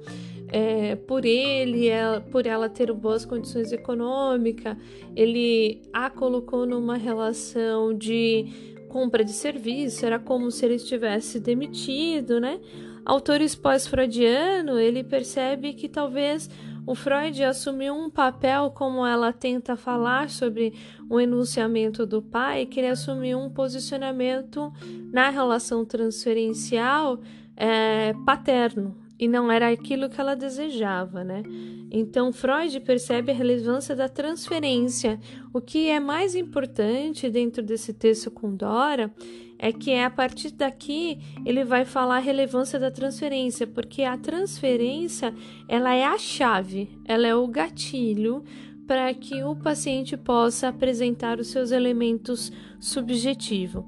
é, 0.50 0.96
por 0.96 1.26
ele, 1.26 1.88
ela, 1.88 2.22
por 2.22 2.46
ela 2.46 2.70
ter 2.70 2.92
boas 2.94 3.26
condições 3.26 3.72
econômicas, 3.72 4.78
ele 5.16 5.82
a 5.92 6.10
colocou 6.10 6.66
numa 6.66 6.96
relação 6.98 7.94
de 7.94 8.46
compra 8.88 9.24
de 9.24 9.34
serviço, 9.34 10.06
era 10.06 10.18
como 10.18 10.50
se 10.50 10.66
ele 10.66 10.76
estivesse 10.76 11.40
demitido, 11.40 12.40
né? 12.40 12.60
Autores 13.06 13.56
pós-freudiano, 13.56 14.80
ele 14.80 15.04
percebe 15.04 15.74
que 15.74 15.88
talvez 15.88 16.50
o 16.88 16.96
Freud 16.96 17.44
assumiu 17.44 17.94
um 17.94 18.10
papel, 18.10 18.72
como 18.72 19.06
ela 19.06 19.34
tenta 19.34 19.76
falar 19.76 20.30
sobre 20.30 20.74
o 21.10 21.20
enunciamento 21.20 22.06
do 22.06 22.22
pai, 22.22 22.66
que 22.66 22.80
ele 22.80 22.88
assumiu 22.88 23.40
um 23.40 23.50
posicionamento 23.50 24.72
na 25.12 25.30
relação 25.30 25.84
transferencial 25.84 27.20
é, 27.58 28.14
paterno, 28.26 28.96
e 29.20 29.28
não 29.28 29.52
era 29.52 29.70
aquilo 29.70 30.10
que 30.10 30.22
ela 30.22 30.34
desejava, 30.34 31.26
né? 31.26 31.44
Então 31.92 32.32
Freud 32.32 32.80
percebe 32.80 33.32
a 33.32 33.36
relevância 33.36 33.94
da 33.94 34.08
transferência. 34.08 35.20
O 35.52 35.60
que 35.60 35.90
é 35.90 36.00
mais 36.00 36.36
importante 36.36 37.30
dentro 37.30 37.62
desse 37.64 37.94
texto 37.94 38.32
com 38.32 38.56
Dora 38.56 39.12
é 39.60 39.72
que 39.72 39.92
é 39.92 40.06
a 40.06 40.10
partir 40.10 40.52
daqui 40.52 41.20
ele 41.46 41.64
vai 41.64 41.86
falar 41.86 42.18
a 42.18 42.20
relevância 42.20 42.80
da 42.80 42.92
transferência, 42.92 43.66
porque 43.66 44.04
a 44.04 44.18
transferência 44.18 45.34
ela 45.68 45.94
é 45.94 46.06
a 46.06 46.18
chave, 46.18 46.90
ela 47.06 47.26
é 47.28 47.36
o 47.36 47.48
gatilho 47.48 48.44
para 48.88 49.14
que 49.14 49.44
o 49.44 49.56
paciente 49.56 50.16
possa 50.16 50.70
apresentar 50.70 51.40
os 51.40 51.48
seus 51.48 51.72
elementos 51.72 52.52
subjetivos. 52.80 53.84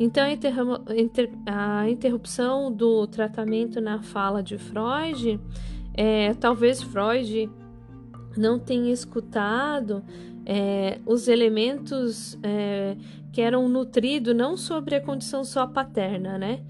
Então, 0.00 0.24
a 1.46 1.90
interrupção 1.90 2.72
do 2.72 3.06
tratamento 3.06 3.80
na 3.80 4.00
fala 4.00 4.42
de 4.42 4.56
Freud, 4.56 5.40
é, 5.92 6.32
talvez 6.34 6.80
Freud 6.80 7.50
não 8.36 8.58
tenha 8.58 8.92
escutado 8.92 10.04
é, 10.50 10.98
os 11.04 11.28
elementos 11.28 12.38
é, 12.42 12.96
que 13.30 13.42
eram 13.42 13.68
nutridos 13.68 14.34
não 14.34 14.56
sobre 14.56 14.94
a 14.94 15.00
condição 15.00 15.44
só 15.44 15.66
paterna, 15.66 16.38
né? 16.38 16.60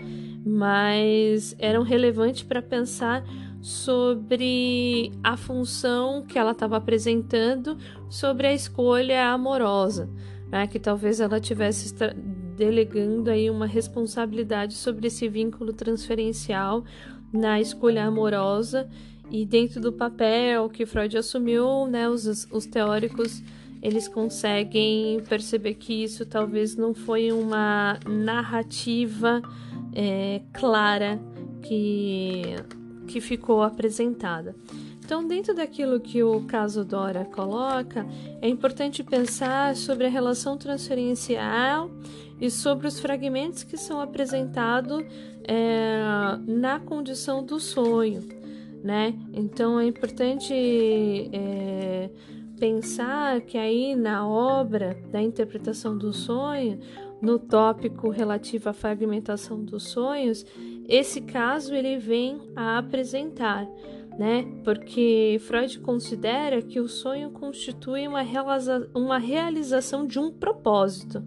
Mas 0.44 1.54
eram 1.60 1.84
relevantes 1.84 2.42
para 2.42 2.60
pensar 2.60 3.24
sobre 3.60 5.12
a 5.22 5.36
função 5.36 6.24
que 6.26 6.36
ela 6.36 6.50
estava 6.50 6.76
apresentando 6.76 7.78
sobre 8.10 8.48
a 8.48 8.52
escolha 8.52 9.28
amorosa, 9.28 10.10
né? 10.50 10.66
Que 10.66 10.80
talvez 10.80 11.20
ela 11.20 11.38
tivesse 11.38 11.94
delegando 12.56 13.30
aí 13.30 13.48
uma 13.48 13.66
responsabilidade 13.66 14.74
sobre 14.74 15.06
esse 15.06 15.28
vínculo 15.28 15.72
transferencial 15.72 16.84
na 17.32 17.60
escolha 17.60 18.06
amorosa 18.06 18.88
e 19.30 19.46
dentro 19.46 19.80
do 19.80 19.92
papel 19.92 20.68
que 20.68 20.84
Freud 20.84 21.16
assumiu, 21.16 21.86
né, 21.86 22.08
os, 22.08 22.48
os 22.50 22.66
teóricos 22.66 23.42
eles 23.82 24.08
conseguem 24.08 25.20
perceber 25.28 25.74
que 25.74 26.04
isso 26.04 26.26
talvez 26.26 26.76
não 26.76 26.94
foi 26.94 27.32
uma 27.32 27.98
narrativa 28.06 29.42
é, 29.94 30.40
clara 30.52 31.20
que, 31.62 32.42
que 33.06 33.20
ficou 33.20 33.62
apresentada. 33.62 34.54
Então, 35.04 35.26
dentro 35.26 35.54
daquilo 35.54 36.00
que 36.00 36.22
o 36.22 36.42
caso 36.42 36.84
Dora 36.84 37.24
coloca, 37.24 38.06
é 38.42 38.48
importante 38.48 39.02
pensar 39.02 39.74
sobre 39.74 40.06
a 40.06 40.10
relação 40.10 40.58
transferencial 40.58 41.90
e 42.38 42.50
sobre 42.50 42.86
os 42.86 43.00
fragmentos 43.00 43.64
que 43.64 43.78
são 43.78 44.02
apresentados 44.02 45.02
é, 45.44 45.98
na 46.46 46.78
condição 46.78 47.42
do 47.42 47.58
sonho, 47.58 48.22
né? 48.84 49.14
Então, 49.32 49.80
é 49.80 49.86
importante 49.86 50.52
é, 50.52 52.10
pensar 52.58 53.40
que 53.42 53.56
aí 53.56 53.94
na 53.94 54.26
obra 54.26 54.96
da 55.10 55.20
interpretação 55.20 55.96
do 55.96 56.12
sonho, 56.12 56.78
no 57.20 57.38
tópico 57.38 58.10
relativo 58.10 58.68
à 58.68 58.72
fragmentação 58.72 59.64
dos 59.64 59.84
sonhos, 59.84 60.44
esse 60.88 61.20
caso 61.20 61.74
ele 61.74 61.98
vem 61.98 62.40
a 62.54 62.78
apresentar 62.78 63.68
né? 64.18 64.44
Porque 64.64 65.40
Freud 65.42 65.78
considera 65.78 66.60
que 66.60 66.80
o 66.80 66.88
sonho 66.88 67.30
constitui 67.30 68.08
uma, 68.08 68.22
uma 68.92 69.16
realização 69.16 70.04
de 70.04 70.18
um 70.18 70.32
propósito 70.32 71.22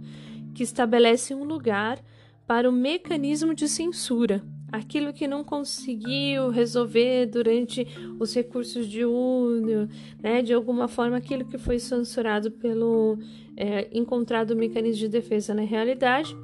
que 0.53 0.61
estabelece 0.61 1.33
um 1.33 1.45
lugar 1.45 1.99
para 2.45 2.69
o 2.69 2.73
mecanismo 2.73 3.55
de 3.55 3.69
censura, 3.69 4.43
aquilo 4.71 5.11
que 5.11 5.27
não 5.27 5.43
conseguiu 5.43 6.49
resolver 6.49 7.25
durante 7.25 7.85
os 8.19 8.33
recursos 8.33 8.87
de 8.87 9.03
Uno, 9.03 9.89
né? 10.21 10.41
De 10.41 10.53
alguma 10.53 10.87
forma, 10.87 11.17
aquilo 11.17 11.45
que 11.45 11.57
foi 11.57 11.77
censurado 11.77 12.51
pelo 12.51 13.17
é, 13.57 13.89
encontrado 13.91 14.55
mecanismo 14.55 14.99
de 14.99 15.09
defesa 15.09 15.53
na 15.53 15.63
realidade, 15.63 16.35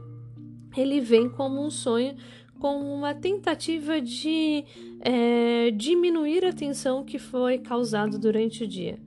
ele 0.75 0.99
vem 0.99 1.29
como 1.29 1.65
um 1.65 1.69
sonho 1.69 2.15
com 2.59 2.81
uma 2.81 3.13
tentativa 3.13 4.01
de 4.01 4.65
é, 5.01 5.71
diminuir 5.71 6.43
a 6.43 6.51
tensão 6.51 7.03
que 7.03 7.19
foi 7.19 7.59
causada 7.59 8.17
durante 8.17 8.63
o 8.63 8.67
dia. 8.67 8.99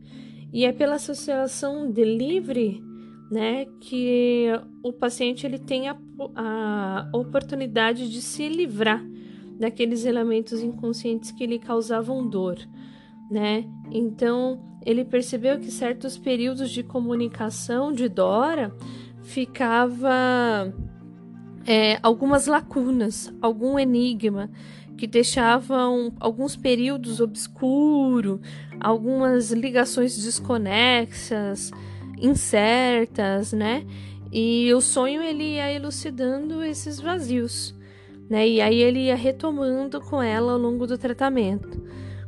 E 0.52 0.64
é 0.64 0.72
pela 0.72 0.96
associação 0.96 1.90
de 1.90 2.04
livre, 2.04 2.82
né, 3.30 3.66
que 3.80 4.48
o 4.82 4.92
paciente 4.92 5.46
ele 5.46 5.58
tem 5.58 5.88
a, 5.88 5.96
a 6.34 7.08
oportunidade 7.12 8.10
de 8.10 8.20
se 8.20 8.48
livrar 8.48 9.04
daqueles 9.58 10.04
elementos 10.04 10.62
inconscientes 10.62 11.30
que 11.30 11.46
lhe 11.46 11.58
causavam 11.58 12.26
dor, 12.26 12.58
né? 13.30 13.64
Então, 13.92 14.60
ele 14.84 15.04
percebeu 15.04 15.58
que 15.58 15.70
certos 15.70 16.16
períodos 16.16 16.70
de 16.70 16.82
comunicação 16.82 17.92
de 17.92 18.08
Dora 18.08 18.74
ficava 19.22 20.72
é, 21.66 21.98
algumas 22.02 22.46
lacunas, 22.46 23.32
algum 23.40 23.78
enigma 23.78 24.50
que 24.96 25.06
deixavam 25.06 26.12
alguns 26.18 26.56
períodos 26.56 27.20
obscuros, 27.20 28.40
algumas 28.80 29.50
ligações 29.50 30.16
desconexas, 30.22 31.70
incertas, 32.20 33.52
né? 33.52 33.84
E 34.32 34.72
o 34.74 34.80
sonho 34.80 35.22
ele 35.22 35.54
ia 35.54 35.72
elucidando 35.72 36.62
esses 36.62 37.00
vazios, 37.00 37.74
né? 38.28 38.48
E 38.48 38.60
aí 38.60 38.80
ele 38.80 39.06
ia 39.06 39.16
retomando 39.16 40.00
com 40.00 40.22
ela 40.22 40.52
ao 40.52 40.58
longo 40.58 40.86
do 40.86 40.96
tratamento. 40.96 41.82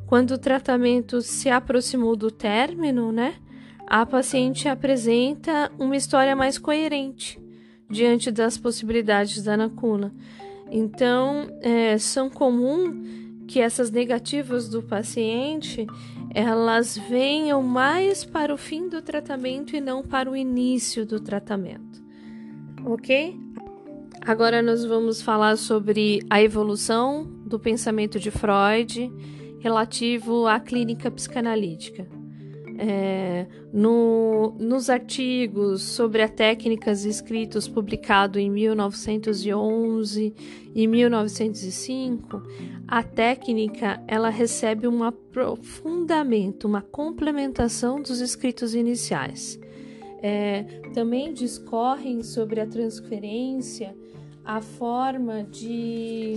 Quando 0.07 0.33
o 0.33 0.39
tratamento 0.39 1.23
se 1.23 1.49
aproximou 1.49 2.17
do 2.17 2.31
término, 2.31 3.13
né? 3.13 3.35
A 3.87 4.05
paciente 4.05 4.69
apresenta 4.69 5.71
uma 5.79 5.97
história 5.97 6.35
mais 6.35 6.59
coerente 6.59 7.41
diante 7.89 8.31
das 8.31 8.57
possibilidades 8.57 9.43
da 9.43 9.57
Nakula. 9.57 10.13
Então, 10.71 11.49
é, 11.61 11.99
são 11.99 12.31
comum 12.31 13.03
que 13.47 13.61
essas 13.61 13.91
negativas 13.91 14.69
do 14.69 14.83
paciente 14.83 15.87
elas 16.35 16.97
venham 16.97 17.62
mais 17.62 18.25
para 18.25 18.55
o 18.55 18.57
fim 18.57 18.89
do 18.89 19.03
tratamento 19.03 19.77
e 19.77 19.81
não 19.81 20.03
para 20.03 20.31
o 20.31 20.37
início 20.37 21.05
do 21.05 21.21
tratamento, 21.21 22.03
ok? 22.85 23.39
Agora 24.25 24.62
nós 24.62 24.85
vamos 24.85 25.21
falar 25.21 25.57
sobre 25.57 26.21
a 26.31 26.41
evolução 26.41 27.25
do 27.45 27.59
pensamento 27.59 28.19
de 28.19 28.31
Freud 28.31 29.12
relativo 29.59 30.47
à 30.47 30.59
clínica 30.59 31.11
psicanalítica. 31.11 32.22
É, 32.85 33.47
no, 33.73 34.57
nos 34.59 34.91
artigos 34.91 35.83
sobre 35.83 36.21
as 36.21 36.33
técnicas 36.33 37.05
escritos 37.05 37.69
publicados 37.69 38.43
em 38.43 38.51
1911 38.51 40.35
e 40.75 40.87
1905, 40.89 42.43
a 42.89 43.05
técnica 43.05 44.03
ela 44.09 44.31
recebe 44.31 44.89
um 44.89 45.05
aprofundamento, 45.05 46.67
uma 46.67 46.83
complementação 46.83 48.03
dos 48.03 48.21
escritos 48.21 48.75
iniciais. 48.75 49.61
É, 50.21 50.65
também 50.93 51.33
discorrem 51.33 52.25
sobre 52.25 52.61
a 52.61 52.67
transferência, 52.67 53.95
a 54.45 54.61
forma 54.61 55.45
de 55.45 56.35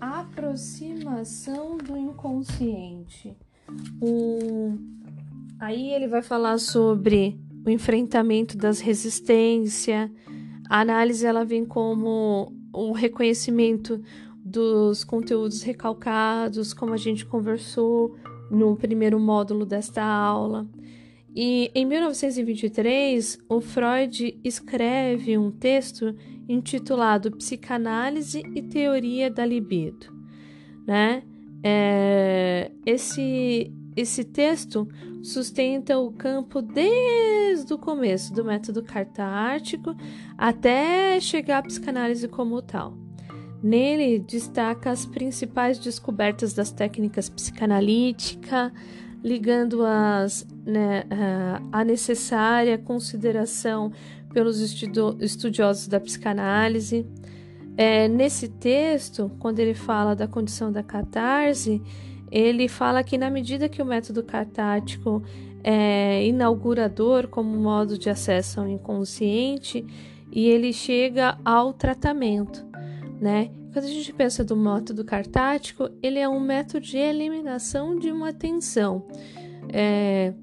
aproximação 0.00 1.76
do 1.78 1.96
inconsciente. 1.96 3.36
Um, 4.00 5.02
Aí 5.64 5.94
ele 5.94 6.06
vai 6.06 6.20
falar 6.20 6.58
sobre 6.58 7.40
o 7.64 7.70
enfrentamento 7.70 8.54
das 8.54 8.80
resistências. 8.80 10.10
A 10.68 10.80
análise 10.80 11.24
ela 11.24 11.42
vem 11.42 11.64
como 11.64 12.52
o 12.70 12.92
reconhecimento 12.92 13.98
dos 14.44 15.04
conteúdos 15.04 15.62
recalcados, 15.62 16.74
como 16.74 16.92
a 16.92 16.98
gente 16.98 17.24
conversou 17.24 18.14
no 18.50 18.76
primeiro 18.76 19.18
módulo 19.18 19.64
desta 19.64 20.04
aula. 20.04 20.68
E 21.34 21.70
em 21.74 21.86
1923, 21.86 23.38
o 23.48 23.58
Freud 23.62 24.38
escreve 24.44 25.38
um 25.38 25.50
texto 25.50 26.14
intitulado 26.46 27.34
Psicanálise 27.38 28.42
e 28.54 28.60
Teoria 28.60 29.30
da 29.30 29.46
Libido. 29.46 30.12
Né? 30.86 31.22
É, 31.62 32.70
esse, 32.84 33.72
esse 33.96 34.24
texto 34.24 34.86
sustenta 35.24 35.98
o 35.98 36.12
campo 36.12 36.60
desde 36.60 37.72
o 37.72 37.78
começo 37.78 38.32
do 38.34 38.44
método 38.44 38.82
cartártico 38.82 39.96
até 40.36 41.18
chegar 41.18 41.58
à 41.58 41.62
psicanálise 41.62 42.28
como 42.28 42.60
tal. 42.60 42.94
Nele 43.62 44.18
destaca 44.18 44.90
as 44.90 45.06
principais 45.06 45.78
descobertas 45.78 46.52
das 46.52 46.70
técnicas 46.70 47.30
psicanalíticas, 47.30 48.70
ligando-as 49.22 50.46
né, 50.66 51.04
à 51.72 51.82
necessária 51.82 52.76
consideração 52.76 53.90
pelos 54.34 54.60
estudiosos 54.60 55.88
da 55.88 55.98
psicanálise. 55.98 57.06
É, 57.78 58.06
nesse 58.06 58.48
texto, 58.48 59.30
quando 59.38 59.58
ele 59.58 59.72
fala 59.72 60.14
da 60.14 60.28
condição 60.28 60.70
da 60.70 60.82
catarse, 60.82 61.80
ele 62.34 62.66
fala 62.66 63.04
que 63.04 63.16
na 63.16 63.30
medida 63.30 63.68
que 63.68 63.80
o 63.80 63.86
método 63.86 64.24
catártico 64.24 65.22
é 65.62 66.26
inaugurador 66.26 67.28
como 67.28 67.56
modo 67.56 67.96
de 67.96 68.10
acesso 68.10 68.60
ao 68.60 68.68
inconsciente 68.68 69.86
e 70.32 70.48
ele 70.48 70.72
chega 70.72 71.38
ao 71.44 71.72
tratamento, 71.72 72.66
né? 73.20 73.52
Quando 73.72 73.84
a 73.84 73.88
gente 73.88 74.12
pensa 74.12 74.42
do 74.42 74.56
método 74.56 75.04
cartático, 75.04 75.88
ele 76.02 76.18
é 76.18 76.28
um 76.28 76.40
método 76.40 76.84
de 76.84 76.98
eliminação 76.98 77.96
de 77.96 78.10
uma 78.10 78.32
tensão. 78.32 79.06
É, 79.72 80.34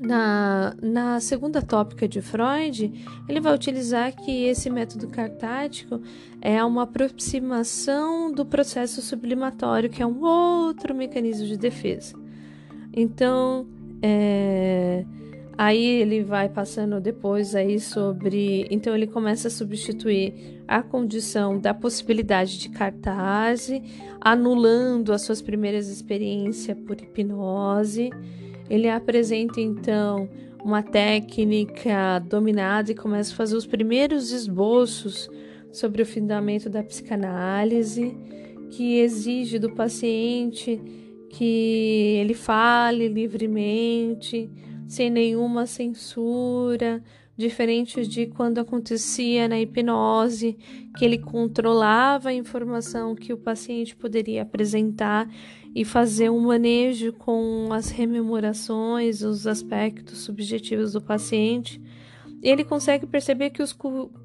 na, 0.00 0.74
na 0.80 1.20
segunda 1.20 1.60
tópica 1.60 2.08
de 2.08 2.22
Freud, 2.22 2.90
ele 3.28 3.38
vai 3.38 3.54
utilizar 3.54 4.16
que 4.16 4.44
esse 4.46 4.70
método 4.70 5.08
cartático 5.08 6.00
é 6.40 6.64
uma 6.64 6.84
aproximação 6.84 8.32
do 8.32 8.46
processo 8.46 9.02
sublimatório, 9.02 9.90
que 9.90 10.02
é 10.02 10.06
um 10.06 10.22
outro 10.24 10.94
mecanismo 10.94 11.46
de 11.46 11.58
defesa. 11.58 12.18
Então, 12.94 13.66
é, 14.00 15.04
aí 15.56 15.84
ele 15.84 16.24
vai 16.24 16.48
passando 16.48 16.98
depois 16.98 17.54
aí 17.54 17.78
sobre, 17.78 18.66
então 18.70 18.94
ele 18.94 19.06
começa 19.06 19.48
a 19.48 19.50
substituir 19.50 20.62
a 20.66 20.82
condição 20.82 21.58
da 21.58 21.74
possibilidade 21.74 22.58
de 22.58 22.70
cartase, 22.70 23.82
anulando 24.18 25.12
as 25.12 25.20
suas 25.20 25.42
primeiras 25.42 25.88
experiências 25.88 26.76
por 26.86 26.96
hipnose 26.98 28.10
ele 28.70 28.88
apresenta 28.88 29.60
então 29.60 30.28
uma 30.64 30.82
técnica 30.82 32.20
dominada 32.20 32.92
e 32.92 32.94
começa 32.94 33.32
a 33.32 33.36
fazer 33.36 33.56
os 33.56 33.66
primeiros 33.66 34.30
esboços 34.30 35.28
sobre 35.72 36.02
o 36.02 36.06
fundamento 36.06 36.70
da 36.70 36.82
psicanálise, 36.82 38.16
que 38.70 38.98
exige 38.98 39.58
do 39.58 39.74
paciente 39.74 40.80
que 41.30 42.16
ele 42.20 42.34
fale 42.34 43.08
livremente, 43.08 44.50
sem 44.86 45.10
nenhuma 45.10 45.66
censura, 45.66 47.02
diferente 47.36 48.06
de 48.06 48.26
quando 48.26 48.58
acontecia 48.58 49.48
na 49.48 49.58
hipnose, 49.58 50.56
que 50.96 51.04
ele 51.04 51.18
controlava 51.18 52.28
a 52.28 52.34
informação 52.34 53.14
que 53.14 53.32
o 53.32 53.38
paciente 53.38 53.96
poderia 53.96 54.42
apresentar 54.42 55.28
e 55.74 55.84
fazer 55.84 56.30
um 56.30 56.40
manejo 56.40 57.12
com 57.12 57.68
as 57.72 57.90
rememorações, 57.90 59.22
os 59.22 59.46
aspectos 59.46 60.18
subjetivos 60.18 60.92
do 60.92 61.00
paciente, 61.00 61.80
ele 62.42 62.64
consegue 62.64 63.06
perceber 63.06 63.50
que 63.50 63.62
os, 63.62 63.76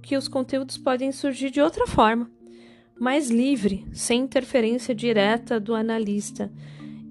que 0.01 0.17
os 0.17 0.27
conteúdos 0.27 0.77
podem 0.77 1.12
surgir 1.12 1.51
de 1.51 1.62
outra 1.62 1.86
forma, 1.86 2.29
mais 2.99 3.29
livre, 3.29 3.86
sem 3.91 4.21
interferência 4.21 4.95
direta 4.95 5.60
do 5.60 5.75
analista. 5.75 6.51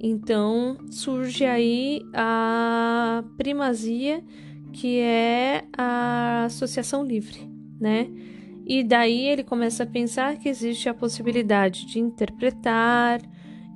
Então 0.01 0.79
surge 0.91 1.45
aí 1.45 2.03
a 2.13 3.23
primazia, 3.37 4.23
que 4.73 4.99
é 4.99 5.65
a 5.77 6.45
associação 6.47 7.05
livre, 7.05 7.49
né? 7.81 8.11
E 8.67 8.83
daí 8.83 9.27
ele 9.27 9.45
começa 9.45 9.83
a 9.83 9.87
pensar 9.87 10.39
que 10.39 10.49
existe 10.49 10.89
a 10.89 10.95
possibilidade 10.95 11.87
de 11.87 12.01
interpretar, 12.01 13.21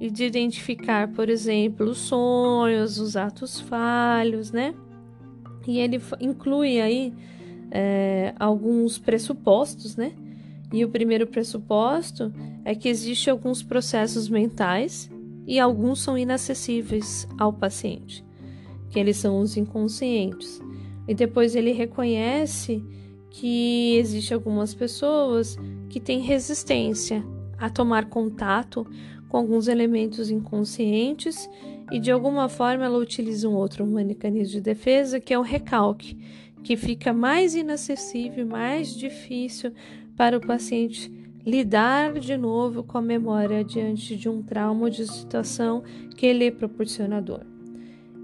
e 0.00 0.10
de 0.10 0.24
identificar, 0.24 1.08
por 1.08 1.28
exemplo, 1.28 1.86
os 1.86 1.98
sonhos, 1.98 2.98
os 2.98 3.16
atos 3.16 3.60
falhos, 3.60 4.52
né? 4.52 4.74
E 5.66 5.78
ele 5.78 6.00
inclui 6.20 6.80
aí 6.80 7.12
é, 7.70 8.32
alguns 8.38 8.98
pressupostos, 8.98 9.96
né? 9.96 10.12
E 10.72 10.84
o 10.84 10.88
primeiro 10.88 11.26
pressuposto 11.26 12.32
é 12.64 12.74
que 12.74 12.88
existem 12.88 13.30
alguns 13.30 13.62
processos 13.62 14.28
mentais 14.28 15.10
e 15.46 15.58
alguns 15.58 16.00
são 16.00 16.16
inacessíveis 16.16 17.26
ao 17.38 17.52
paciente, 17.52 18.24
que 18.90 18.98
eles 18.98 19.16
são 19.16 19.40
os 19.40 19.56
inconscientes. 19.56 20.60
E 21.08 21.14
depois 21.14 21.56
ele 21.56 21.72
reconhece 21.72 22.84
que 23.30 23.96
existe 23.96 24.34
algumas 24.34 24.74
pessoas 24.74 25.56
que 25.88 25.98
têm 25.98 26.20
resistência 26.20 27.24
a 27.58 27.70
tomar 27.70 28.06
contato 28.06 28.86
com 29.28 29.36
alguns 29.36 29.68
elementos 29.68 30.30
inconscientes 30.30 31.48
e 31.90 31.98
de 31.98 32.10
alguma 32.10 32.48
forma 32.48 32.84
ela 32.84 32.98
utiliza 32.98 33.48
um 33.48 33.54
outro 33.54 33.86
mecanismo 33.86 34.52
de 34.52 34.60
defesa 34.60 35.20
que 35.20 35.32
é 35.32 35.38
o 35.38 35.42
recalque, 35.42 36.16
que 36.62 36.76
fica 36.76 37.12
mais 37.12 37.54
inacessível, 37.54 38.46
mais 38.46 38.94
difícil 38.94 39.72
para 40.16 40.36
o 40.36 40.40
paciente 40.40 41.12
lidar 41.46 42.14
de 42.14 42.36
novo 42.36 42.82
com 42.82 42.98
a 42.98 43.02
memória 43.02 43.64
diante 43.64 44.16
de 44.16 44.28
um 44.28 44.42
trauma 44.42 44.84
ou 44.84 44.90
de 44.90 45.06
situação 45.06 45.82
que 46.16 46.26
ele 46.26 46.46
é 46.46 46.50
proporcionador. 46.50 47.40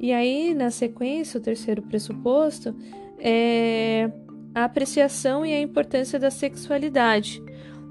E 0.01 0.13
aí, 0.13 0.53
na 0.53 0.71
sequência, 0.71 1.39
o 1.39 1.43
terceiro 1.43 1.81
pressuposto 1.81 2.75
é 3.19 4.11
a 4.55 4.65
apreciação 4.65 5.47
e 5.47 5.53
a 5.53 5.61
importância 5.61 6.19
da 6.19 6.31
sexualidade, 6.31 7.43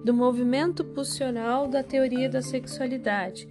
do 0.04 0.14
movimento 0.14 0.84
pulsional 0.84 1.68
da 1.68 1.82
teoria 1.82 2.30
da 2.30 2.42
sexualidade, 2.42 3.48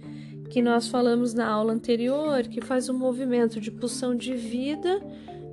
que 0.49 0.61
nós 0.61 0.87
falamos 0.87 1.33
na 1.33 1.47
aula 1.47 1.73
anterior, 1.73 2.43
que 2.43 2.61
faz 2.61 2.89
um 2.89 2.97
movimento 2.97 3.59
de 3.59 3.71
pulsão 3.71 4.15
de 4.15 4.35
vida 4.35 5.01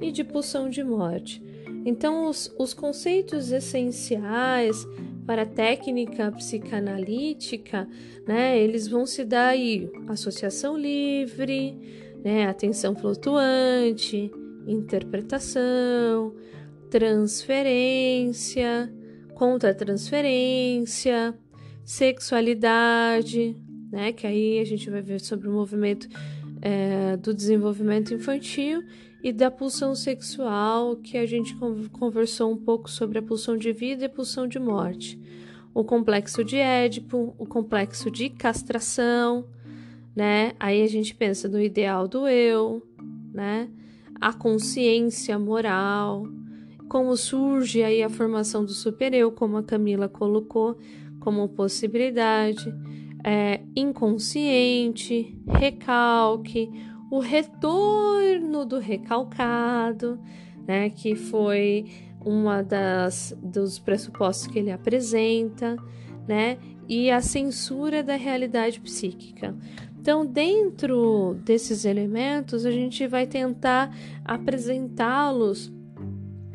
e 0.01 0.13
de 0.13 0.23
pulsão 0.23 0.69
de 0.69 0.85
morte. 0.85 1.43
Então, 1.85 2.29
os, 2.29 2.55
os 2.59 2.75
conceitos 2.75 3.51
essenciais 3.51 4.87
para 5.27 5.43
a 5.43 5.47
técnica 5.47 6.31
psicanalítica, 6.33 7.89
né, 8.27 8.59
eles 8.59 8.89
vão 8.89 9.07
se 9.07 9.25
dar 9.25 9.49
aí 9.49 9.91
associação 10.09 10.77
livre, 10.77 11.79
né, 12.23 12.47
atenção 12.47 12.95
flutuante, 12.95 14.31
interpretação, 14.67 16.35
transferência, 16.91 18.93
contra-transferência, 19.41 21.35
sexualidade, 21.83 23.57
né, 23.91 24.13
que 24.13 24.27
aí 24.27 24.59
a 24.59 24.65
gente 24.67 24.91
vai 24.91 25.01
ver 25.01 25.19
sobre 25.19 25.49
o 25.49 25.51
movimento 25.51 26.07
é, 26.61 27.17
do 27.17 27.33
desenvolvimento 27.33 28.13
infantil 28.13 28.83
e 29.25 29.33
da 29.33 29.51
pulsão 29.51 29.95
sexual, 29.95 30.95
que 30.97 31.17
a 31.17 31.25
gente 31.25 31.57
conversou 31.91 32.53
um 32.53 32.57
pouco 32.59 32.91
sobre 32.91 33.19
a 33.19 33.23
pulsão 33.23 33.57
de 33.57 33.73
vida 33.73 34.05
e 34.05 34.09
pulsão 34.11 34.47
de 34.47 34.59
morte. 34.59 35.19
O 35.73 35.85
complexo 35.85 36.45
de 36.45 36.59
Édipo, 36.59 37.35
o 37.39 37.47
complexo 37.47 38.11
de 38.11 38.29
castração, 38.29 39.47
né? 40.15 40.53
Aí 40.61 40.83
a 40.83 40.87
gente 40.87 41.15
pensa 41.15 41.49
no 41.49 41.59
ideal 41.59 42.07
do 42.07 42.29
eu, 42.29 42.87
né? 43.33 43.71
A 44.21 44.35
consciência 44.35 45.39
moral, 45.39 46.27
como 46.91 47.17
surge 47.17 47.85
aí 47.85 48.03
a 48.03 48.11
formação 48.11 48.65
do 48.65 48.73
supereu, 48.73 49.31
como 49.31 49.57
a 49.57 49.63
Camila 49.63 50.09
colocou 50.09 50.77
como 51.21 51.49
possibilidade, 51.49 52.75
é, 53.23 53.61
inconsciente, 53.77 55.39
recalque, 55.47 56.69
o 57.09 57.21
retorno 57.21 58.67
do 58.67 58.81
recalcado, 58.81 60.19
né, 60.67 60.91
que 60.91 61.15
foi 61.15 61.85
uma 62.25 62.61
das 62.61 63.39
dos 63.41 63.79
pressupostos 63.79 64.49
que 64.49 64.59
ele 64.59 64.73
apresenta, 64.73 65.77
né, 66.27 66.59
e 66.89 67.09
a 67.09 67.21
censura 67.21 68.03
da 68.03 68.17
realidade 68.17 68.81
psíquica. 68.81 69.57
Então, 70.01 70.27
dentro 70.27 71.37
desses 71.45 71.85
elementos, 71.85 72.67
a 72.67 72.71
gente 72.73 73.07
vai 73.07 73.29
tentar 73.29 73.95
apresentá-los 74.25 75.73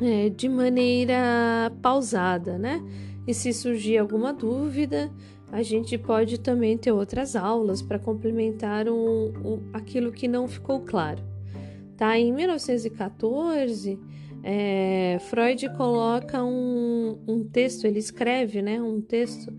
é, 0.05 0.29
de 0.29 0.47
maneira 0.47 1.71
pausada, 1.81 2.57
né? 2.57 2.81
E 3.27 3.33
se 3.33 3.51
surgir 3.51 3.97
alguma 3.97 4.31
dúvida, 4.31 5.11
a 5.51 5.63
gente 5.63 5.97
pode 5.97 6.39
também 6.39 6.77
ter 6.77 6.91
outras 6.91 7.35
aulas 7.35 7.81
para 7.81 7.97
complementar 7.97 8.87
um, 8.87 9.33
um, 9.43 9.69
aquilo 9.73 10.11
que 10.11 10.27
não 10.27 10.47
ficou 10.47 10.81
claro. 10.81 11.23
Tá? 11.97 12.17
Em 12.17 12.31
1914, 12.31 13.97
é, 14.43 15.17
Freud 15.21 15.69
coloca 15.75 16.43
um, 16.43 17.17
um 17.27 17.43
texto, 17.43 17.85
ele 17.85 17.99
escreve 17.99 18.61
né, 18.61 18.81
um 18.81 19.01
texto 19.01 19.51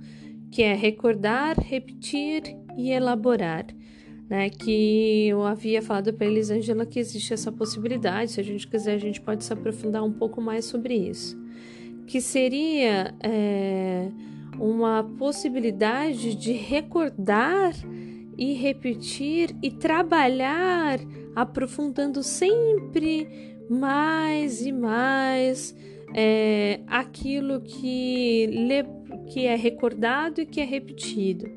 que 0.51 0.63
é 0.63 0.75
recordar, 0.75 1.59
repetir 1.59 2.43
e 2.77 2.91
elaborar. 2.91 3.67
Né, 4.29 4.51
que 4.51 5.29
eu 5.29 5.45
havia 5.45 5.81
falado 5.81 6.13
para 6.13 6.27
Elisângela 6.27 6.85
que 6.85 6.99
existe 6.99 7.33
essa 7.33 7.53
possibilidade, 7.53 8.33
se 8.33 8.41
a 8.41 8.43
gente 8.43 8.67
quiser, 8.67 8.95
a 8.95 8.99
gente 8.99 9.21
pode 9.21 9.45
se 9.45 9.53
aprofundar 9.53 10.03
um 10.03 10.13
pouco 10.13 10.41
mais 10.41 10.65
sobre 10.65 10.95
isso. 10.95 11.41
Que 12.09 12.21
seria 12.21 13.15
é, 13.23 14.09
uma 14.59 15.05
possibilidade 15.17 16.35
de 16.35 16.53
recordar 16.53 17.73
e 18.37 18.53
repetir 18.55 19.55
e 19.63 19.71
trabalhar, 19.71 20.99
aprofundando 21.35 22.23
sempre 22.23 23.57
mais 23.69 24.65
e 24.65 24.73
mais 24.73 25.75
é, 26.15 26.81
aquilo 26.87 27.61
que, 27.61 28.49
que 29.29 29.47
é 29.47 29.57
recordado 29.57 30.41
e 30.41 30.47
que 30.47 30.61
é 30.61 30.65
repetido. 30.65 31.51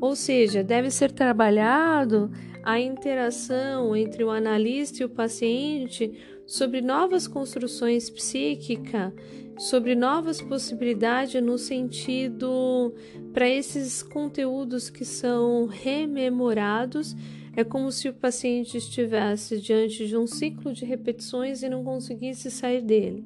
Ou 0.00 0.14
seja, 0.14 0.62
deve 0.62 0.90
ser 0.90 1.12
trabalhado 1.12 2.30
a 2.62 2.80
interação 2.80 3.94
entre 3.94 4.24
o 4.24 4.30
analista 4.30 5.02
e 5.02 5.06
o 5.06 5.08
paciente 5.08 6.12
sobre 6.46 6.80
novas 6.80 7.26
construções 7.26 8.10
psíquicas 8.10 9.12
sobre 9.58 9.94
novas 9.94 10.40
possibilidades 10.40 11.42
no 11.42 11.56
sentido 11.56 12.94
para 13.32 13.48
esses 13.48 14.02
conteúdos 14.02 14.90
que 14.90 15.04
são 15.04 15.66
rememorados. 15.66 17.16
É 17.54 17.64
como 17.64 17.90
se 17.90 18.08
o 18.08 18.12
paciente 18.12 18.76
estivesse 18.76 19.58
diante 19.58 20.06
de 20.06 20.16
um 20.16 20.26
ciclo 20.26 20.74
de 20.74 20.84
repetições 20.84 21.62
e 21.62 21.68
não 21.68 21.82
conseguisse 21.82 22.50
sair 22.50 22.82
dele. 22.82 23.24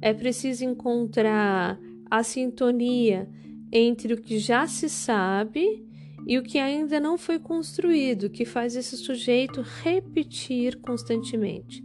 É 0.00 0.12
preciso 0.12 0.64
encontrar 0.64 1.78
a 2.10 2.22
sintonia 2.22 3.28
entre 3.74 4.14
o 4.14 4.16
que 4.16 4.38
já 4.38 4.68
se 4.68 4.88
sabe 4.88 5.84
e 6.24 6.38
o 6.38 6.42
que 6.44 6.58
ainda 6.58 7.00
não 7.00 7.18
foi 7.18 7.40
construído, 7.40 8.30
que 8.30 8.44
faz 8.44 8.76
esse 8.76 8.96
sujeito 8.96 9.60
repetir 9.82 10.76
constantemente. 10.80 11.84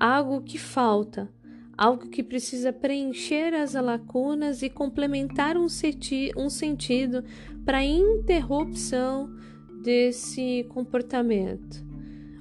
Algo 0.00 0.40
que 0.40 0.58
falta, 0.58 1.30
algo 1.76 2.08
que 2.08 2.22
precisa 2.22 2.72
preencher 2.72 3.52
as 3.54 3.74
lacunas 3.74 4.62
e 4.62 4.70
complementar 4.70 5.58
um, 5.58 5.68
senti 5.68 6.32
um 6.34 6.48
sentido 6.48 7.22
para 7.64 7.84
interrupção 7.84 9.30
desse 9.82 10.66
comportamento, 10.70 11.86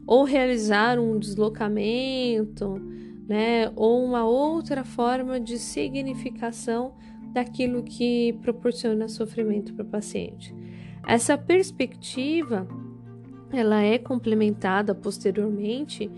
ou 0.07 0.23
realizar 0.23 0.97
um 0.97 1.19
deslocamento, 1.19 2.81
né, 3.27 3.69
ou 3.75 4.03
uma 4.03 4.25
outra 4.25 4.85
forma 4.85 5.39
de 5.39 5.59
significação 5.59 6.95
daquilo 7.37 7.83
que 7.83 8.33
proporciona 8.41 9.07
sofrimento 9.07 9.71
para 9.75 9.85
o 9.85 9.87
paciente. 9.87 10.55
Essa 11.07 11.37
perspectiva 11.37 12.67
ela 13.53 13.83
é 13.83 13.99
complementada 13.99 14.95
posteriormente 14.95 16.09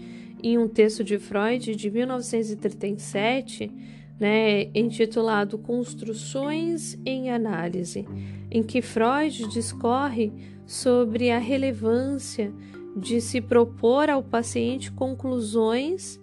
em 0.41 0.57
um 0.57 0.65
texto 0.65 1.03
de 1.03 1.19
Freud 1.19 1.75
de 1.75 1.91
1937, 1.91 3.69
né, 4.17 4.69
intitulado 4.73 5.57
Construções 5.57 6.97
em 7.05 7.29
Análise, 7.29 8.07
em 8.49 8.63
que 8.63 8.81
Freud 8.81 9.45
discorre 9.49 10.31
sobre 10.65 11.31
a 11.31 11.37
relevância 11.37 12.49
de 12.95 13.19
se 13.19 13.41
propor 13.41 14.09
ao 14.09 14.23
paciente 14.23 14.89
conclusões 14.89 16.17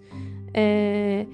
é, 0.51 1.27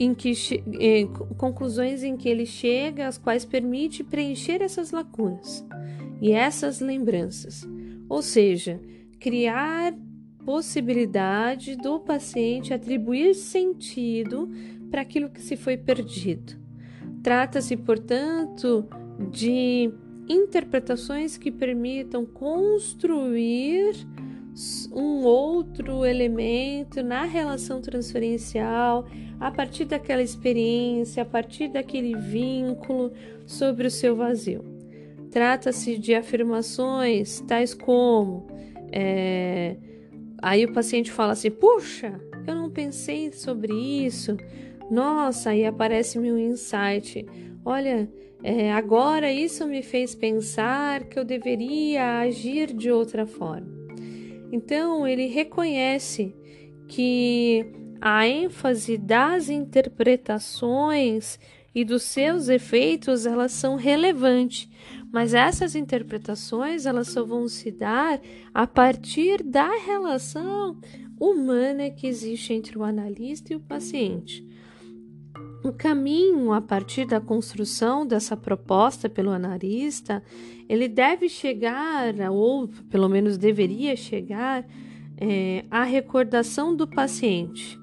em 0.00 0.14
que 0.14 0.32
eh, 0.80 1.06
conclusões 1.36 2.02
em 2.02 2.16
que 2.16 2.26
ele 2.26 2.46
chega, 2.46 3.06
as 3.06 3.18
quais 3.18 3.44
permite 3.44 4.02
preencher 4.02 4.62
essas 4.62 4.92
lacunas 4.92 5.62
e 6.22 6.32
essas 6.32 6.80
lembranças, 6.80 7.68
ou 8.08 8.22
seja, 8.22 8.80
criar 9.20 9.94
possibilidade 10.42 11.76
do 11.76 12.00
paciente 12.00 12.72
atribuir 12.72 13.34
sentido 13.34 14.50
para 14.90 15.02
aquilo 15.02 15.28
que 15.28 15.42
se 15.42 15.54
foi 15.54 15.76
perdido. 15.76 16.58
Trata-se, 17.22 17.76
portanto, 17.76 18.88
de 19.30 19.92
interpretações 20.26 21.36
que 21.36 21.50
permitam 21.50 22.24
construir 22.24 23.94
um 24.92 25.24
outro 25.24 26.04
elemento 26.04 27.02
na 27.02 27.24
relação 27.24 27.80
transferencial 27.80 29.06
a 29.38 29.50
partir 29.50 29.84
daquela 29.84 30.22
experiência, 30.22 31.22
a 31.22 31.26
partir 31.26 31.68
daquele 31.68 32.16
vínculo 32.16 33.12
sobre 33.46 33.86
o 33.86 33.90
seu 33.90 34.14
vazio. 34.16 34.64
Trata-se 35.30 35.96
de 35.96 36.14
afirmações 36.14 37.40
tais 37.42 37.72
como 37.72 38.48
é, 38.92 39.76
Aí 40.42 40.64
o 40.64 40.72
paciente 40.72 41.10
fala 41.10 41.32
assim: 41.32 41.50
puxa, 41.50 42.20
eu 42.46 42.54
não 42.54 42.70
pensei 42.70 43.32
sobre 43.32 43.72
isso. 43.74 44.36
Nossa, 44.90 45.50
aí 45.50 45.64
aparece-me 45.66 46.32
um 46.32 46.38
insight. 46.38 47.26
Olha, 47.64 48.08
é, 48.42 48.72
agora 48.72 49.32
isso 49.32 49.66
me 49.66 49.82
fez 49.82 50.14
pensar 50.14 51.04
que 51.04 51.18
eu 51.18 51.24
deveria 51.24 52.20
agir 52.20 52.72
de 52.72 52.90
outra 52.90 53.26
forma. 53.26 53.79
Então, 54.52 55.06
ele 55.06 55.26
reconhece 55.26 56.34
que 56.88 57.64
a 58.00 58.26
ênfase 58.26 58.96
das 58.96 59.48
interpretações 59.48 61.38
e 61.74 61.84
dos 61.84 62.02
seus 62.02 62.48
efeitos 62.48 63.26
elas 63.26 63.52
são 63.52 63.76
relevantes, 63.76 64.68
mas 65.12 65.34
essas 65.34 65.74
interpretações 65.76 66.86
elas 66.86 67.08
só 67.08 67.24
vão 67.24 67.46
se 67.46 67.70
dar 67.70 68.20
a 68.52 68.66
partir 68.66 69.42
da 69.42 69.70
relação 69.86 70.80
humana 71.18 71.90
que 71.90 72.06
existe 72.06 72.52
entre 72.52 72.76
o 72.76 72.82
analista 72.82 73.52
e 73.52 73.56
o 73.56 73.60
paciente. 73.60 74.49
O 75.62 75.72
caminho 75.72 76.54
a 76.54 76.60
partir 76.62 77.04
da 77.04 77.20
construção 77.20 78.06
dessa 78.06 78.34
proposta 78.34 79.10
pelo 79.10 79.30
analista, 79.30 80.22
ele 80.66 80.88
deve 80.88 81.28
chegar, 81.28 82.14
ou 82.30 82.66
pelo 82.88 83.10
menos 83.10 83.36
deveria 83.36 83.94
chegar, 83.94 84.64
é, 85.18 85.66
à 85.70 85.82
recordação 85.82 86.74
do 86.74 86.88
paciente. 86.88 87.78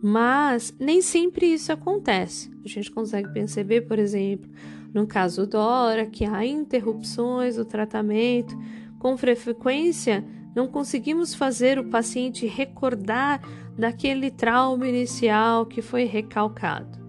Mas 0.00 0.72
nem 0.78 1.02
sempre 1.02 1.46
isso 1.52 1.72
acontece. 1.72 2.48
A 2.64 2.68
gente 2.68 2.92
consegue 2.92 3.32
perceber, 3.32 3.80
por 3.82 3.98
exemplo, 3.98 4.48
no 4.94 5.04
caso 5.04 5.48
Dora, 5.48 6.06
que 6.06 6.24
há 6.24 6.46
interrupções 6.46 7.56
do 7.56 7.64
tratamento. 7.64 8.56
Com 9.00 9.16
frequência, 9.16 10.24
não 10.54 10.68
conseguimos 10.68 11.34
fazer 11.34 11.76
o 11.76 11.90
paciente 11.90 12.46
recordar 12.46 13.42
daquele 13.76 14.30
trauma 14.30 14.86
inicial 14.86 15.66
que 15.66 15.82
foi 15.82 16.04
recalcado 16.04 17.05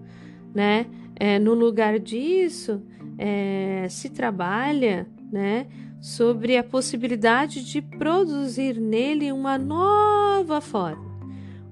né? 0.58 0.86
É, 1.14 1.38
no 1.38 1.54
lugar 1.54 2.00
disso, 2.00 2.82
é, 3.16 3.86
se 3.88 4.10
trabalha, 4.10 5.06
né, 5.30 5.68
sobre 6.00 6.56
a 6.56 6.64
possibilidade 6.64 7.64
de 7.64 7.80
produzir 7.80 8.74
nele 8.80 9.30
uma 9.30 9.56
nova 9.56 10.60
forma, 10.60 11.06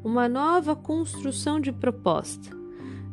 uma 0.04 0.28
nova 0.28 0.76
construção 0.76 1.60
de 1.60 1.72
proposta, 1.72 2.56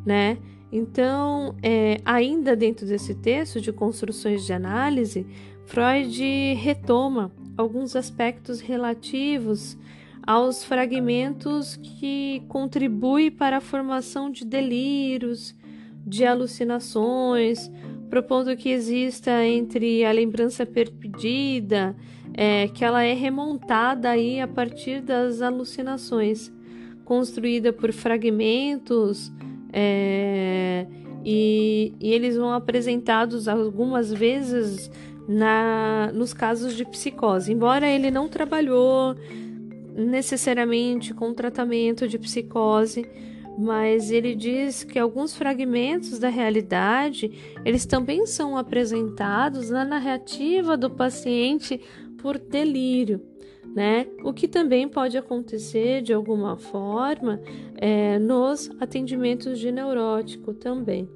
né? 0.06 0.38
Então, 0.72 1.56
é, 1.64 2.00
ainda 2.06 2.56
dentro 2.56 2.86
desse 2.86 3.16
texto 3.16 3.60
de 3.60 3.72
construções 3.72 4.46
de 4.46 4.54
análise, 4.54 5.26
Freud 5.66 6.54
retoma 6.54 7.32
alguns 7.58 7.96
aspectos 7.96 8.60
relativos 8.60 9.76
aos 10.26 10.64
fragmentos 10.64 11.76
que 11.76 12.44
contribuem 12.48 13.30
para 13.30 13.58
a 13.58 13.62
formação 13.62 14.32
de 14.32 14.46
delírios, 14.46 15.56
de 16.06 16.26
alucinações, 16.26 17.72
propondo 18.10 18.56
que 18.56 18.70
exista 18.70 19.44
entre 19.46 20.06
a 20.06 20.12
lembrança 20.12 20.66
perdida, 20.66 21.96
é, 22.34 22.68
que 22.68 22.84
ela 22.84 23.04
é 23.04 23.13
remontada 23.13 24.10
aí 24.10 24.39
a 24.39 24.48
partir 24.48 25.02
das 25.02 25.42
alucinações, 25.42 26.52
construída 27.06 27.72
por 27.72 27.92
fragmentos, 27.92 29.32
é, 29.72 30.86
e, 31.26 31.94
e, 32.00 32.13
eles 32.13 32.36
vão 32.36 32.52
apresentados 32.52 33.48
algumas 33.48 34.12
vezes 34.12 34.92
na, 35.28 36.12
nos 36.13 36.34
casos 36.34 36.76
de 36.76 36.86
psicose. 36.86 37.52
Embora 37.52 37.88
ele 37.88 38.12
não 38.12 38.28
trabalhou 38.28 39.16
necessariamente 39.96 41.13
com 41.13 41.34
tratamento 41.34 42.08
de 42.08 42.18
psicose, 42.18 43.06
mas 43.58 44.12
ele 44.12 44.36
diz 44.36 44.84
que 44.84 44.98
alguns 44.98 45.36
fragmentos 45.36 46.20
da 46.20 46.30
realidade 46.30 47.32
eles 47.63 47.86
também 47.86 48.26
são 48.26 48.58
apresentados 48.58 49.70
na 49.70 49.86
narrativa 49.86 50.76
do 50.76 50.89
paciente 50.89 51.80
por 52.18 52.38
delírio, 52.38 53.22
né? 53.76 54.08
O 54.24 54.34
que 54.34 54.48
também 54.48 54.88
pode 54.88 55.18
acontecer 55.18 56.02
de 56.02 56.13
alguma 56.13 56.58
forma 56.58 57.42
é, 57.76 58.18
nos 58.18 58.72
atendimentos 58.80 59.60
de 59.60 59.72
neurótico 59.72 60.54
também. 60.54 61.08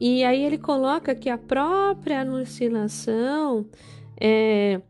E 0.00 0.22
aí 0.22 0.44
ele 0.44 0.58
coloca 0.58 1.14
que 1.14 1.28
a 1.28 1.36
própria 1.36 2.20
alucinação 2.20 3.66
é, 4.20 4.80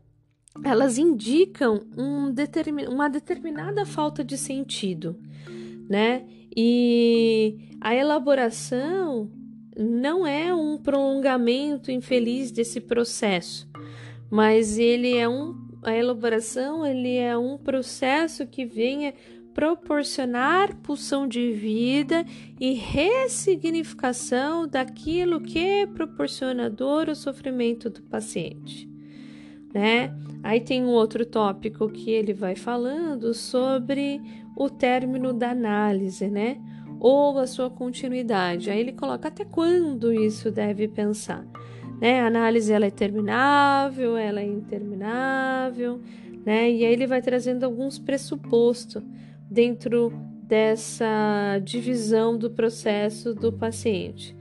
elas 0.63 0.97
indicam 0.97 1.81
um 1.97 2.31
determin, 2.31 2.85
uma 2.87 3.09
determinada 3.09 3.85
falta 3.85 4.23
de 4.23 4.37
sentido, 4.37 5.15
né? 5.89 6.25
E 6.55 7.57
a 7.79 7.95
elaboração 7.95 9.29
não 9.77 10.25
é 10.27 10.53
um 10.53 10.77
prolongamento 10.77 11.91
infeliz 11.91 12.51
desse 12.51 12.81
processo, 12.81 13.69
mas 14.29 14.77
ele 14.77 15.15
é 15.15 15.27
um 15.27 15.69
a 15.81 15.95
elaboração 15.95 16.85
ele 16.85 17.15
é 17.15 17.37
um 17.37 17.57
processo 17.57 18.45
que 18.45 18.65
venha 18.65 19.13
proporcionar 19.53 20.75
pulsão 20.77 21.27
de 21.27 21.51
vida 21.51 22.25
e 22.59 22.73
ressignificação 22.73 24.67
daquilo 24.67 25.41
que 25.41 25.87
proporciona 25.87 26.69
dor 26.69 27.09
ou 27.09 27.15
sofrimento 27.15 27.89
do 27.89 28.01
paciente, 28.03 28.88
né? 29.73 30.15
Aí 30.41 30.61
tem 30.61 30.83
um 30.83 30.89
outro 30.89 31.25
tópico 31.25 31.89
que 31.89 32.11
ele 32.11 32.33
vai 32.33 32.55
falando 32.55 33.33
sobre 33.33 34.21
o 34.55 34.69
término 34.69 35.33
da 35.33 35.51
análise, 35.51 36.27
né? 36.27 36.57
Ou 36.99 37.37
a 37.37 37.47
sua 37.47 37.69
continuidade. 37.69 38.69
Aí 38.69 38.79
ele 38.79 38.93
coloca 38.93 39.27
até 39.27 39.45
quando 39.45 40.11
isso 40.13 40.51
deve 40.51 40.87
pensar. 40.87 41.45
Né? 42.01 42.21
A 42.21 42.27
análise 42.27 42.71
ela 42.71 42.85
é 42.85 42.91
terminável, 42.91 44.15
ela 44.17 44.39
é 44.39 44.45
interminável, 44.45 45.99
né? 46.45 46.71
E 46.71 46.85
aí 46.85 46.93
ele 46.93 47.05
vai 47.05 47.21
trazendo 47.21 47.65
alguns 47.65 47.99
pressupostos 47.99 49.03
dentro 49.49 50.11
dessa 50.43 51.59
divisão 51.63 52.37
do 52.37 52.49
processo 52.49 53.33
do 53.35 53.51
paciente, 53.51 54.35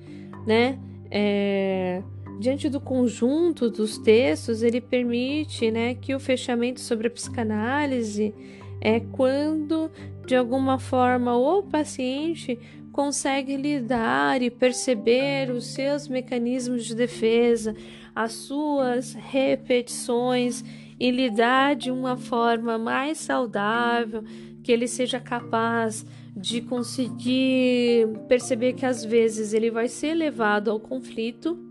né? 0.47 0.79
É, 1.11 2.03
Diante 2.39 2.69
do 2.69 2.81
conjunto 2.81 3.69
dos 3.69 3.99
textos, 3.99 4.63
ele 4.63 4.81
permite 4.81 5.73
né, 5.73 5.97
que 5.97 6.15
o 6.15 6.21
fechamento 6.21 6.81
sobre 6.81 7.09
a 7.09 7.11
psicanálise 7.11 8.33
é 8.81 9.01
quando, 9.01 9.91
de 10.25 10.37
alguma 10.37 10.79
forma, 10.79 11.37
o 11.37 11.65
paciente 11.65 12.57
consegue 12.93 13.57
lidar 13.57 14.41
e 14.41 14.51
perceber 14.51 15.51
os 15.51 15.67
seus 15.67 16.07
mecanismos 16.07 16.85
de 16.85 16.95
defesa, 16.95 17.75
as 18.15 18.33
suas 18.35 19.15
repetições 19.15 20.65
e 20.99 21.11
lidar 21.11 21.75
de 21.75 21.91
uma 21.91 22.17
forma 22.17 22.79
mais 22.79 23.19
saudável, 23.19 24.23
que 24.63 24.71
ele 24.71 24.87
seja 24.87 25.19
capaz 25.19 26.07
de 26.37 26.61
conseguir 26.61 28.07
perceber 28.29 28.75
que 28.75 28.87
às 28.87 29.05
vezes 29.05 29.53
ele 29.53 29.73
vai 29.73 29.89
ser 29.89 30.15
levado 30.15 30.71
ao 30.71 30.79
conflito 30.79 31.68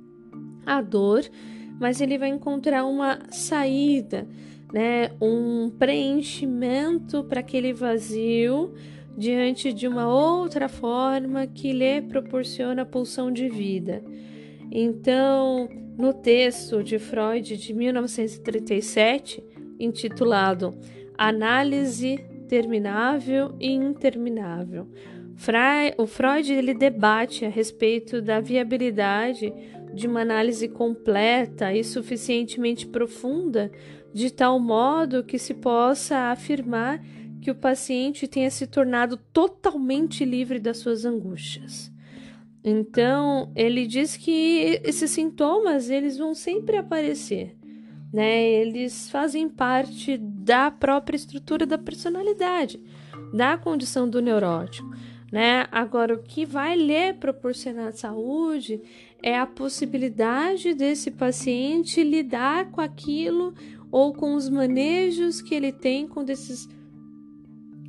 a 0.68 0.82
dor, 0.82 1.24
mas 1.80 2.02
ele 2.02 2.18
vai 2.18 2.30
encontrar 2.30 2.86
uma 2.86 3.20
saída, 3.32 4.28
né? 4.74 5.12
Um 5.22 5.70
preenchimento 5.70 7.24
para 7.24 7.40
aquele 7.40 7.72
vazio 7.72 8.74
diante 9.18 9.74
de 9.74 9.88
uma 9.88 10.08
outra 10.08 10.68
forma 10.68 11.48
que 11.48 11.72
lhe 11.72 12.02
proporciona 12.02 12.86
pulsão 12.86 13.32
de 13.32 13.50
vida. 13.50 14.04
Então, 14.70 15.70
no 15.98 16.14
texto 16.14 16.84
de 16.84 17.00
Freud 17.00 17.58
de 17.58 17.74
1937, 17.74 19.44
intitulado 19.80 20.78
Análise 21.18 22.20
Terminável 22.48 23.56
e 23.60 23.72
Interminável, 23.72 24.88
o 25.98 26.06
Freud 26.06 26.52
ele 26.54 26.74
debate 26.74 27.46
a 27.46 27.50
respeito 27.50 28.22
da 28.22 28.40
viabilidade 28.40 29.54
de 29.98 30.08
uma 30.08 30.22
análise 30.22 30.70
completa 30.70 31.74
e 31.74 31.84
suficientemente 31.84 32.86
profunda, 32.86 33.72
de 34.14 34.32
tal 34.32 34.60
modo 34.60 35.24
que 35.24 35.40
se 35.40 35.56
possa 35.56 36.32
afirmar 36.32 37.04
que 37.42 37.50
o 37.50 37.56
paciente 37.56 38.28
tenha 38.28 38.50
se 38.50 38.68
tornado 38.68 39.18
totalmente 39.34 40.24
livre 40.24 40.60
das 40.60 40.78
suas 40.78 41.04
angústias. 41.04 41.92
Então, 42.64 43.52
ele 43.56 43.88
diz 43.88 44.16
que 44.16 44.80
esses 44.84 45.10
sintomas 45.12 45.90
eles 45.90 46.18
vão 46.18 46.34
sempre 46.36 46.78
aparecer, 46.78 47.56
né? 48.14 48.44
Eles 48.44 49.10
fazem 49.10 49.50
parte 49.50 50.18
da 50.18 50.70
própria 50.70 51.16
estrutura 51.16 51.66
da 51.66 51.78
personalidade, 51.78 52.80
da 53.34 53.58
condição 53.58 54.10
do 54.10 54.22
neurótico 54.22 54.88
né? 55.32 55.68
Agora, 55.72 56.14
o 56.14 56.24
que 56.24 56.46
vai 56.46 56.76
lhe 56.76 57.14
proporcionar 57.14 57.92
saúde 57.92 58.82
é 59.22 59.38
a 59.38 59.46
possibilidade 59.46 60.74
desse 60.74 61.12
paciente 61.12 62.04
lidar 62.04 62.72
com 62.72 62.82
aquilo 62.82 63.54
ou 63.92 64.14
com 64.14 64.36
os 64.36 64.50
manejos 64.50 65.42
que 65.42 65.56
ele 65.56 65.72
tem 65.72 66.08
quando 66.08 66.30
esses, 66.30 66.68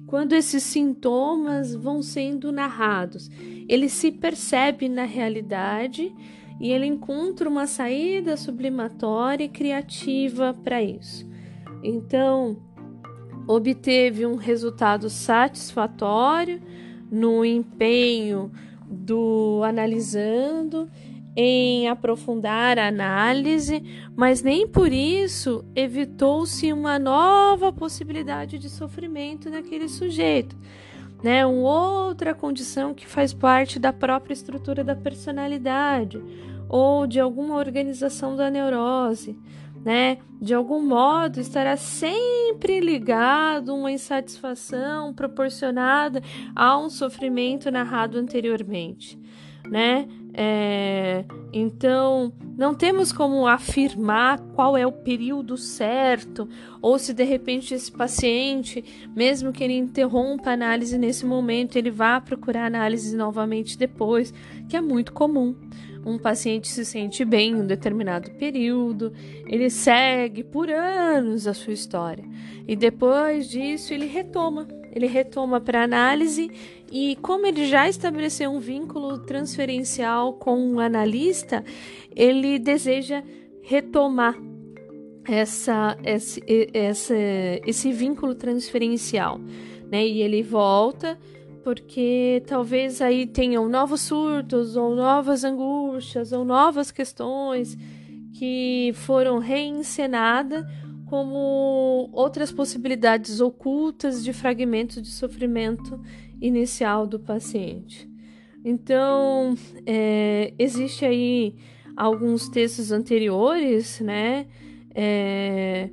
quando 0.06 0.32
esses 0.32 0.62
sintomas 0.62 1.74
vão 1.74 2.02
sendo 2.02 2.52
narrados. 2.52 3.30
Ele 3.68 3.88
se 3.88 4.10
percebe 4.10 4.88
na 4.88 5.04
realidade 5.04 6.14
e 6.60 6.72
ele 6.72 6.86
encontra 6.86 7.48
uma 7.48 7.66
saída 7.66 8.36
sublimatória 8.36 9.44
e 9.44 9.48
criativa 9.48 10.54
para 10.54 10.82
isso. 10.82 11.28
Então, 11.82 12.56
obteve 13.46 14.26
um 14.26 14.34
resultado 14.34 15.08
satisfatório 15.08 16.60
no 17.10 17.44
empenho 17.44 18.50
do 18.90 19.62
analisando 19.64 20.90
em 21.40 21.86
aprofundar 21.86 22.80
a 22.80 22.88
análise, 22.88 23.80
mas 24.16 24.42
nem 24.42 24.66
por 24.66 24.92
isso 24.92 25.64
evitou-se 25.72 26.72
uma 26.72 26.98
nova 26.98 27.72
possibilidade 27.72 28.58
de 28.58 28.68
sofrimento 28.68 29.48
naquele 29.48 29.88
sujeito, 29.88 30.56
né? 31.22 31.46
Uma 31.46 32.06
outra 32.06 32.34
condição 32.34 32.92
que 32.92 33.06
faz 33.06 33.32
parte 33.32 33.78
da 33.78 33.92
própria 33.92 34.32
estrutura 34.32 34.82
da 34.82 34.96
personalidade 34.96 36.20
ou 36.68 37.06
de 37.06 37.20
alguma 37.20 37.54
organização 37.54 38.34
da 38.34 38.50
neurose 38.50 39.38
né? 39.84 40.18
De 40.40 40.54
algum 40.54 40.82
modo 40.84 41.40
estará 41.40 41.76
sempre 41.76 42.80
ligado 42.80 43.74
uma 43.74 43.90
insatisfação 43.90 45.14
proporcionada 45.14 46.20
a 46.54 46.76
um 46.76 46.90
sofrimento 46.90 47.70
narrado 47.70 48.18
anteriormente, 48.18 49.18
né? 49.68 50.08
É, 50.40 51.24
então, 51.52 52.32
não 52.56 52.72
temos 52.72 53.10
como 53.10 53.44
afirmar 53.44 54.38
qual 54.54 54.76
é 54.76 54.86
o 54.86 54.92
período 54.92 55.56
certo, 55.56 56.48
ou 56.80 56.96
se 56.96 57.12
de 57.12 57.24
repente 57.24 57.74
esse 57.74 57.90
paciente, 57.90 58.84
mesmo 59.16 59.52
que 59.52 59.64
ele 59.64 59.72
interrompa 59.76 60.50
a 60.50 60.52
análise 60.52 60.96
nesse 60.96 61.26
momento, 61.26 61.74
ele 61.74 61.90
vá 61.90 62.20
procurar 62.20 62.66
análise 62.66 63.16
novamente 63.16 63.76
depois, 63.76 64.32
que 64.68 64.76
é 64.76 64.80
muito 64.80 65.12
comum 65.12 65.56
um 66.04 66.18
paciente 66.18 66.68
se 66.68 66.84
sente 66.84 67.24
bem 67.24 67.52
em 67.52 67.54
um 67.56 67.66
determinado 67.66 68.30
período, 68.32 69.12
ele 69.46 69.70
segue 69.70 70.42
por 70.42 70.70
anos 70.70 71.46
a 71.46 71.54
sua 71.54 71.72
história 71.72 72.24
e 72.66 72.76
depois 72.76 73.48
disso 73.48 73.94
ele 73.94 74.06
retoma, 74.06 74.66
ele 74.92 75.06
retoma 75.06 75.60
para 75.60 75.82
análise 75.82 76.50
e 76.90 77.16
como 77.22 77.46
ele 77.46 77.66
já 77.66 77.88
estabeleceu 77.88 78.50
um 78.50 78.60
vínculo 78.60 79.18
transferencial 79.18 80.34
com 80.34 80.74
o 80.74 80.80
analista, 80.80 81.64
ele 82.14 82.58
deseja 82.58 83.22
retomar 83.62 84.36
essa, 85.26 85.96
esse, 86.02 86.42
esse, 86.46 87.62
esse 87.66 87.92
vínculo 87.92 88.34
transferencial, 88.34 89.38
né? 89.90 90.06
E 90.06 90.22
ele 90.22 90.42
volta 90.42 91.18
porque 91.62 92.42
talvez 92.46 93.00
aí 93.00 93.26
tenham 93.26 93.68
novos 93.68 94.00
surtos, 94.02 94.76
ou 94.76 94.94
novas 94.94 95.44
angústias, 95.44 96.32
ou 96.32 96.44
novas 96.44 96.90
questões 96.90 97.76
que 98.32 98.92
foram 98.94 99.38
reencenadas 99.38 100.64
como 101.06 102.10
outras 102.12 102.52
possibilidades 102.52 103.40
ocultas 103.40 104.22
de 104.22 104.32
fragmentos 104.32 105.02
de 105.02 105.08
sofrimento 105.08 106.00
inicial 106.40 107.06
do 107.06 107.18
paciente. 107.18 108.08
Então, 108.64 109.56
é, 109.86 110.52
existe 110.58 111.04
aí 111.04 111.54
alguns 111.96 112.48
textos 112.48 112.92
anteriores, 112.92 114.00
né? 114.00 114.46
É, 114.94 115.90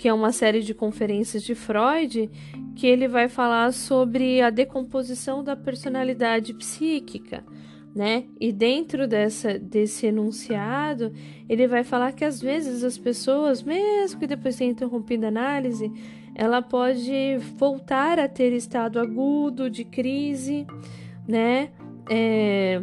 que 0.00 0.08
é 0.08 0.14
uma 0.14 0.32
série 0.32 0.62
de 0.62 0.72
conferências 0.72 1.42
de 1.42 1.54
Freud, 1.54 2.30
que 2.74 2.86
ele 2.86 3.06
vai 3.06 3.28
falar 3.28 3.70
sobre 3.70 4.40
a 4.40 4.48
decomposição 4.48 5.44
da 5.44 5.54
personalidade 5.54 6.54
psíquica, 6.54 7.44
né? 7.94 8.24
E 8.40 8.50
dentro 8.50 9.06
dessa, 9.06 9.58
desse 9.58 10.06
enunciado, 10.06 11.12
ele 11.46 11.68
vai 11.68 11.84
falar 11.84 12.12
que 12.12 12.24
às 12.24 12.40
vezes 12.40 12.82
as 12.82 12.96
pessoas, 12.96 13.62
mesmo 13.62 14.18
que 14.18 14.26
depois 14.26 14.56
tenha 14.56 14.70
interrompido 14.70 15.26
a 15.26 15.28
análise, 15.28 15.92
ela 16.34 16.62
pode 16.62 17.36
voltar 17.58 18.18
a 18.18 18.26
ter 18.26 18.54
estado 18.54 18.98
agudo 18.98 19.68
de 19.68 19.84
crise, 19.84 20.66
né? 21.28 21.72
É, 22.08 22.80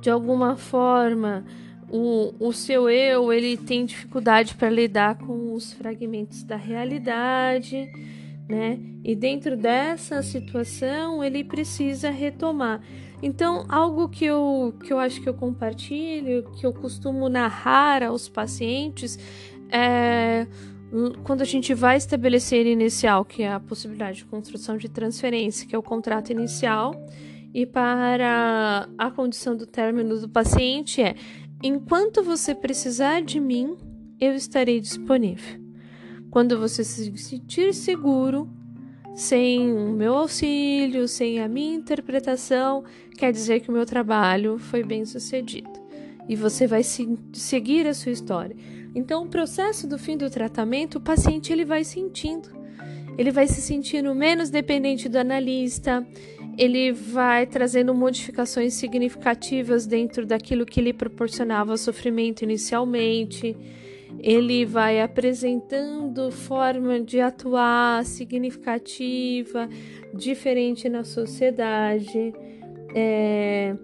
de 0.00 0.08
alguma 0.08 0.56
forma, 0.56 1.44
o, 1.90 2.34
o 2.38 2.52
seu 2.52 2.88
eu 2.88 3.32
ele 3.32 3.56
tem 3.56 3.84
dificuldade 3.84 4.54
para 4.54 4.70
lidar 4.70 5.18
com 5.18 5.52
os 5.52 5.72
fragmentos 5.72 6.42
da 6.42 6.56
realidade, 6.56 7.88
né? 8.48 8.78
E 9.02 9.14
dentro 9.14 9.56
dessa 9.56 10.22
situação 10.22 11.22
ele 11.22 11.44
precisa 11.44 12.10
retomar. 12.10 12.80
Então, 13.22 13.64
algo 13.68 14.08
que 14.08 14.24
eu, 14.24 14.74
que 14.84 14.92
eu 14.92 14.98
acho 14.98 15.20
que 15.20 15.28
eu 15.28 15.34
compartilho, 15.34 16.44
que 16.56 16.66
eu 16.66 16.72
costumo 16.72 17.28
narrar 17.28 18.02
aos 18.02 18.28
pacientes, 18.28 19.18
é 19.70 20.46
quando 21.24 21.42
a 21.42 21.44
gente 21.44 21.74
vai 21.74 21.96
estabelecer 21.96 22.66
inicial, 22.66 23.24
que 23.24 23.42
é 23.42 23.52
a 23.52 23.58
possibilidade 23.58 24.18
de 24.18 24.24
construção 24.26 24.76
de 24.76 24.88
transferência, 24.88 25.66
que 25.66 25.74
é 25.74 25.78
o 25.78 25.82
contrato 25.82 26.30
inicial, 26.30 26.94
e 27.52 27.66
para 27.66 28.88
a 28.96 29.10
condição 29.10 29.56
do 29.56 29.66
término 29.66 30.20
do 30.20 30.28
paciente 30.28 31.02
é 31.02 31.14
Enquanto 31.66 32.22
você 32.22 32.54
precisar 32.54 33.22
de 33.22 33.40
mim, 33.40 33.74
eu 34.20 34.34
estarei 34.34 34.78
disponível. 34.82 35.58
Quando 36.30 36.58
você 36.58 36.84
se 36.84 37.16
sentir 37.16 37.72
seguro, 37.72 38.46
sem 39.14 39.72
o 39.72 39.88
meu 39.92 40.14
auxílio, 40.14 41.08
sem 41.08 41.40
a 41.40 41.48
minha 41.48 41.74
interpretação, 41.74 42.84
quer 43.16 43.32
dizer 43.32 43.60
que 43.60 43.70
o 43.70 43.72
meu 43.72 43.86
trabalho 43.86 44.58
foi 44.58 44.82
bem 44.82 45.06
sucedido. 45.06 45.70
E 46.28 46.36
você 46.36 46.66
vai 46.66 46.82
se, 46.82 47.18
seguir 47.32 47.86
a 47.86 47.94
sua 47.94 48.12
história. 48.12 48.54
Então, 48.94 49.22
o 49.22 49.28
processo 49.30 49.86
do 49.86 49.98
fim 49.98 50.18
do 50.18 50.28
tratamento, 50.28 50.98
o 50.98 51.00
paciente 51.00 51.50
ele 51.50 51.64
vai 51.64 51.82
sentindo. 51.82 52.50
Ele 53.16 53.30
vai 53.30 53.46
se 53.46 53.62
sentindo 53.62 54.14
menos 54.14 54.50
dependente 54.50 55.08
do 55.08 55.16
analista, 55.16 56.06
ele 56.56 56.92
vai 56.92 57.46
trazendo 57.46 57.94
modificações 57.94 58.74
significativas 58.74 59.86
dentro 59.86 60.24
daquilo 60.26 60.64
que 60.64 60.80
lhe 60.80 60.92
proporcionava 60.92 61.76
sofrimento 61.76 62.42
inicialmente. 62.42 63.56
Ele 64.18 64.64
vai 64.64 65.00
apresentando 65.00 66.30
forma 66.30 67.00
de 67.00 67.20
atuar 67.20 68.04
significativa, 68.04 69.68
diferente 70.14 70.88
na 70.88 71.04
sociedade. 71.04 72.32
É... 72.94 73.76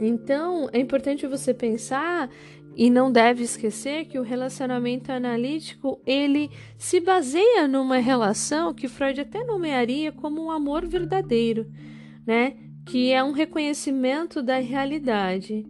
Então, 0.00 0.68
é 0.72 0.78
importante 0.78 1.26
você 1.26 1.52
pensar 1.52 2.30
e 2.78 2.88
não 2.88 3.10
deve 3.10 3.42
esquecer 3.42 4.04
que 4.04 4.20
o 4.20 4.22
relacionamento 4.22 5.10
analítico 5.10 6.00
ele 6.06 6.48
se 6.78 7.00
baseia 7.00 7.66
numa 7.66 7.98
relação 7.98 8.72
que 8.72 8.86
Freud 8.86 9.20
até 9.20 9.42
nomearia 9.42 10.12
como 10.12 10.40
um 10.40 10.48
amor 10.48 10.86
verdadeiro, 10.86 11.66
né? 12.24 12.54
Que 12.86 13.10
é 13.10 13.22
um 13.24 13.32
reconhecimento 13.32 14.40
da 14.40 14.58
realidade, 14.60 15.66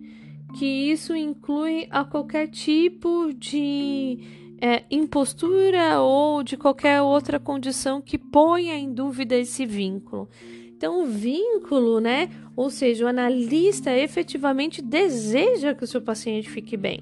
que 0.59 0.67
isso 0.67 1.17
inclui 1.17 1.87
a 1.91 2.05
qualquer 2.05 2.47
tipo 2.49 3.33
de 3.33 4.19
é, 4.61 4.85
impostura 4.91 6.01
ou 6.01 6.43
de 6.43 6.59
qualquer 6.59 7.01
outra 7.01 7.41
condição 7.41 8.03
que 8.03 8.19
ponha 8.19 8.75
em 8.75 8.93
dúvida 8.93 9.35
esse 9.35 9.65
vínculo. 9.65 10.29
Então, 10.79 11.03
o 11.03 11.07
vínculo, 11.07 11.99
né? 11.99 12.31
Ou 12.55 12.71
seja, 12.71 13.05
o 13.05 13.09
analista 13.09 13.91
efetivamente 13.91 14.81
deseja 14.81 15.75
que 15.75 15.83
o 15.83 15.87
seu 15.89 16.01
paciente 16.01 16.49
fique 16.49 16.77
bem, 16.77 17.01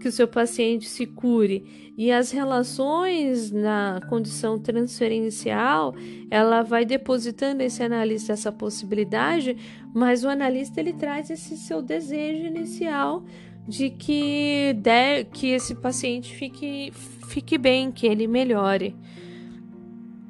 que 0.00 0.08
o 0.08 0.12
seu 0.12 0.26
paciente 0.26 0.88
se 0.88 1.04
cure. 1.04 1.92
E 1.94 2.10
as 2.10 2.30
relações 2.30 3.50
na 3.50 4.00
condição 4.08 4.58
transferencial, 4.58 5.94
ela 6.30 6.62
vai 6.62 6.86
depositando 6.86 7.60
esse 7.60 7.82
analista 7.82 8.32
essa 8.32 8.50
possibilidade, 8.50 9.58
mas 9.94 10.24
o 10.24 10.28
analista 10.30 10.80
ele 10.80 10.94
traz 10.94 11.28
esse 11.28 11.54
seu 11.58 11.82
desejo 11.82 12.46
inicial 12.46 13.26
de 13.68 13.90
que, 13.90 14.72
de, 14.72 15.24
que 15.24 15.48
esse 15.48 15.74
paciente 15.74 16.34
fique, 16.34 16.90
fique 17.28 17.58
bem, 17.58 17.92
que 17.92 18.06
ele 18.06 18.26
melhore. 18.26 18.96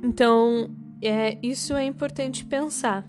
Então, 0.03 0.68
é, 1.03 1.39
isso 1.43 1.75
é 1.75 1.85
importante 1.85 2.45
pensar. 2.45 3.05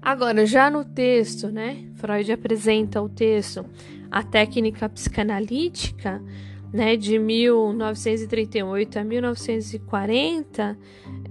Agora, 0.00 0.46
já 0.46 0.70
no 0.70 0.84
texto, 0.84 1.48
né? 1.48 1.88
Freud 1.94 2.30
apresenta 2.32 3.02
o 3.02 3.08
texto, 3.08 3.64
a 4.10 4.22
técnica 4.22 4.88
psicanalítica, 4.88 6.22
né, 6.72 6.96
de 6.96 7.18
1938 7.18 8.98
a 8.98 9.04
1940, 9.04 10.78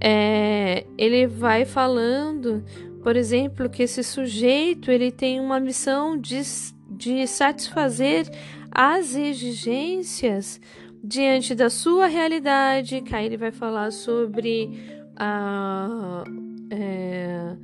é, 0.00 0.84
ele 0.96 1.26
vai 1.26 1.64
falando, 1.64 2.64
por 3.02 3.16
exemplo, 3.16 3.68
que 3.68 3.84
esse 3.84 4.02
sujeito 4.02 4.90
ele 4.90 5.10
tem 5.10 5.40
uma 5.40 5.60
missão 5.60 6.16
de, 6.16 6.40
de 6.90 7.26
satisfazer 7.26 8.28
as 8.70 9.14
exigências 9.14 10.60
diante 11.02 11.54
da 11.54 11.70
sua 11.70 12.06
realidade, 12.06 13.00
que 13.00 13.14
aí 13.14 13.26
ele 13.26 13.36
vai 13.36 13.52
falar 13.52 13.92
sobre 13.92 14.97
a. 15.18 16.24
É... 16.70 17.56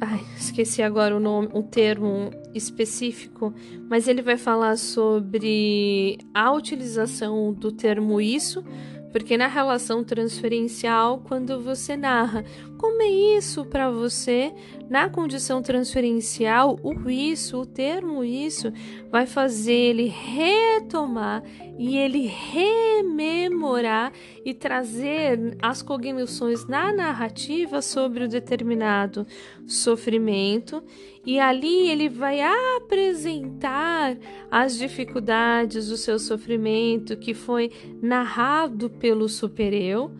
Ai, 0.00 0.20
esqueci 0.36 0.82
agora 0.82 1.16
o 1.16 1.20
nome, 1.20 1.48
um 1.54 1.62
termo 1.62 2.30
específico, 2.52 3.54
mas 3.88 4.08
ele 4.08 4.20
vai 4.20 4.36
falar 4.36 4.76
sobre 4.76 6.18
a 6.34 6.50
utilização 6.50 7.52
do 7.52 7.70
termo 7.70 8.20
isso 8.20 8.64
Porque 9.12 9.36
na 9.36 9.46
relação 9.46 10.02
transferencial, 10.02 11.18
quando 11.20 11.60
você 11.60 11.96
narra 11.96 12.44
como 12.82 13.00
é 13.00 13.08
isso 13.38 13.64
para 13.64 13.92
você, 13.92 14.52
na 14.90 15.08
condição 15.08 15.62
transferencial, 15.62 16.80
o 16.82 17.08
isso, 17.08 17.60
o 17.60 17.64
termo 17.64 18.24
isso, 18.24 18.72
vai 19.08 19.24
fazer 19.24 19.72
ele 19.72 20.08
retomar 20.08 21.44
e 21.78 21.96
ele 21.96 22.26
rememorar 22.26 24.12
e 24.44 24.52
trazer 24.52 25.56
as 25.62 25.80
cognições 25.80 26.66
na 26.66 26.92
narrativa 26.92 27.80
sobre 27.80 28.24
o 28.24 28.28
determinado 28.28 29.24
sofrimento, 29.64 30.82
e 31.24 31.38
ali 31.38 31.88
ele 31.88 32.08
vai 32.08 32.40
apresentar 32.76 34.18
as 34.50 34.76
dificuldades 34.76 35.86
do 35.86 35.96
seu 35.96 36.18
sofrimento 36.18 37.16
que 37.16 37.32
foi 37.32 37.70
narrado 38.02 38.90
pelo 38.90 39.28
supereu, 39.28 40.10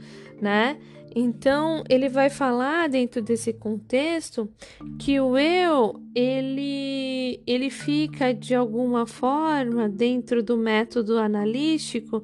né? 0.41 0.79
Então, 1.15 1.85
ele 1.89 2.09
vai 2.09 2.31
falar 2.31 2.89
dentro 2.89 3.21
desse 3.21 3.53
contexto 3.53 4.49
que 4.99 5.21
o 5.21 5.37
eu, 5.37 6.01
ele, 6.15 7.43
ele 7.47 7.71
fica 7.71 8.33
de 8.33 8.55
alguma 8.55 9.07
forma 9.07 9.89
dentro 9.89 10.43
do 10.43 10.57
método 10.57 11.19
analítico, 11.19 12.23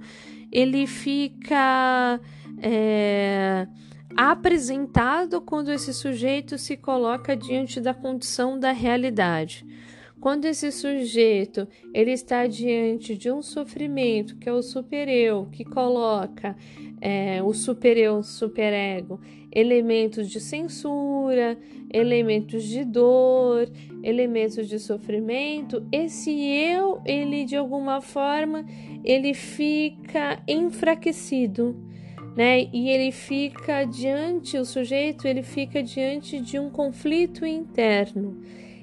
ele 0.50 0.86
fica 0.86 2.20
é, 2.62 3.66
apresentado 4.16 5.40
quando 5.40 5.70
esse 5.70 5.92
sujeito 5.92 6.56
se 6.56 6.76
coloca 6.76 7.36
diante 7.36 7.80
da 7.80 7.92
condição 7.92 8.58
da 8.58 8.72
realidade. 8.72 9.66
Quando 10.20 10.46
esse 10.46 10.72
sujeito 10.72 11.68
ele 11.94 12.10
está 12.10 12.46
diante 12.46 13.16
de 13.16 13.30
um 13.30 13.40
sofrimento, 13.40 14.36
que 14.36 14.48
é 14.48 14.52
o 14.52 14.62
supereu, 14.62 15.48
que 15.52 15.64
coloca 15.64 16.56
é, 17.00 17.42
o 17.42 17.52
supereu, 17.52 18.22
superego, 18.22 19.20
elementos 19.52 20.28
de 20.28 20.40
censura, 20.40 21.58
elementos 21.92 22.64
de 22.64 22.84
dor, 22.84 23.68
elementos 24.02 24.68
de 24.68 24.78
sofrimento, 24.78 25.86
esse 25.90 26.30
eu, 26.30 27.00
ele 27.04 27.44
de 27.44 27.56
alguma 27.56 28.00
forma, 28.00 28.64
ele 29.04 29.34
fica 29.34 30.42
enfraquecido, 30.46 31.76
né? 32.36 32.68
E 32.72 32.88
ele 32.90 33.10
fica 33.10 33.84
diante, 33.84 34.58
o 34.58 34.64
sujeito, 34.64 35.26
ele 35.26 35.42
fica 35.42 35.82
diante 35.82 36.40
de 36.40 36.58
um 36.58 36.70
conflito 36.70 37.44
interno. 37.46 38.40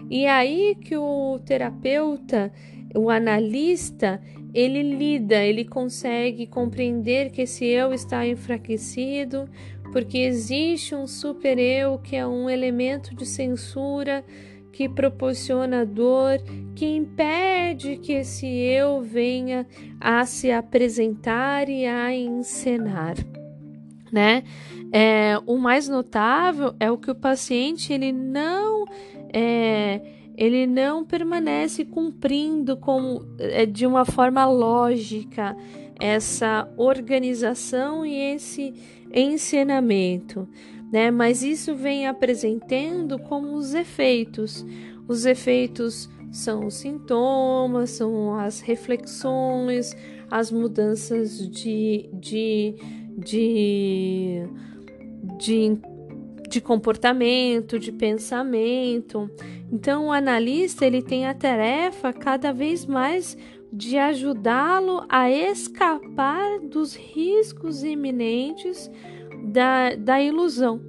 E 0.10 0.26
aí 0.26 0.76
que 0.76 0.96
o 0.98 1.40
terapeuta, 1.46 2.52
o 2.96 3.10
analista, 3.10 4.22
ele 4.56 4.82
lida, 4.82 5.44
ele 5.44 5.66
consegue 5.66 6.48
compreender 6.48 7.30
que 7.30 7.42
esse 7.42 7.66
eu 7.66 7.94
está 7.94 8.26
enfraquecido, 8.26 9.50
porque 9.92 10.20
existe 10.20 10.96
um 10.96 11.06
super 11.06 11.60
eu 11.60 12.00
que 12.00 12.16
é 12.16 12.26
um 12.26 12.50
elemento 12.50 13.14
de 13.14 13.26
censura 13.26 14.24
que 14.72 14.88
proporciona 14.88 15.86
dor, 15.86 16.40
que 16.74 16.86
impede 16.86 17.98
que 17.98 18.14
esse 18.14 18.48
eu 18.48 19.02
venha 19.02 19.68
a 20.00 20.26
se 20.26 20.52
apresentar 20.52 21.68
e 21.68 21.86
a 21.86 22.14
encenar, 22.16 23.16
né? 24.10 24.44
É, 24.94 25.38
o 25.46 25.58
mais 25.58 25.90
notável 25.90 26.74
é 26.80 26.90
o 26.90 26.98
que 26.98 27.12
o 27.12 27.16
paciente 27.16 27.92
ele 27.92 28.14
não 28.14 28.86
é, 29.34 30.00
ele 30.38 30.68
não 30.68 31.06
permanece 31.06 31.86
cumprindo 31.86 32.78
com, 32.78 33.22
é, 33.40 33.66
de 33.66 33.86
uma 33.86 34.06
forma 34.06 34.46
lógica 34.46 35.56
essa 36.00 36.70
organização 36.78 38.06
e 38.06 38.16
esse 38.16 38.74
ensinamento, 39.14 40.48
né? 40.92 41.10
Mas 41.10 41.42
isso 41.42 41.76
vem 41.76 42.06
apresentando 42.06 43.18
como 43.18 43.56
os 43.56 43.74
efeitos. 43.74 44.66
Os 45.08 45.26
efeitos 45.26 46.10
são 46.32 46.66
os 46.66 46.74
sintomas, 46.74 47.92
são 47.92 48.38
as 48.38 48.60
reflexões, 48.60 49.96
as 50.30 50.52
mudanças 50.52 51.50
de, 51.50 52.10
de, 52.14 52.76
de, 53.18 54.44
de 55.38 55.80
de 56.56 56.62
comportamento, 56.62 57.78
de 57.78 57.92
pensamento. 57.92 59.30
Então, 59.70 60.08
o 60.08 60.12
analista 60.12 60.86
ele 60.86 61.02
tem 61.02 61.28
a 61.28 61.34
tarefa 61.34 62.14
cada 62.14 62.54
vez 62.54 62.86
mais 62.86 63.38
de 63.74 63.98
ajudá-lo 63.98 65.06
a 65.10 65.30
escapar 65.30 66.62
dos 66.62 66.96
riscos 66.96 67.84
iminentes 67.84 68.90
da, 69.52 69.96
da 69.96 70.22
ilusão, 70.22 70.80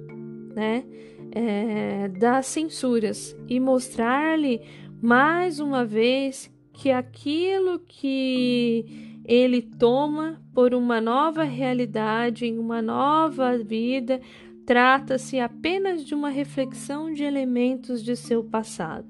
né? 0.55 0.85
É, 1.33 2.07
das 2.07 2.45
censuras 2.45 3.35
e 3.49 3.59
mostrar-lhe 3.59 4.61
mais 5.01 5.59
uma 5.59 5.85
vez 5.85 6.49
que 6.71 6.89
aquilo 6.89 7.79
que 7.79 9.19
ele 9.25 9.61
toma 9.61 10.41
por 10.53 10.73
uma 10.73 11.01
nova 11.01 11.43
realidade, 11.43 12.45
em 12.45 12.57
uma 12.57 12.81
nova 12.81 13.57
vida, 13.57 14.21
Trata-se 14.67 15.39
apenas 15.39 16.03
de 16.03 16.13
uma 16.13 16.27
reflexão 16.27 17.13
de 17.13 17.23
elementos 17.23 18.03
de 18.03 18.17
seu 18.17 18.43
passado. 18.43 19.07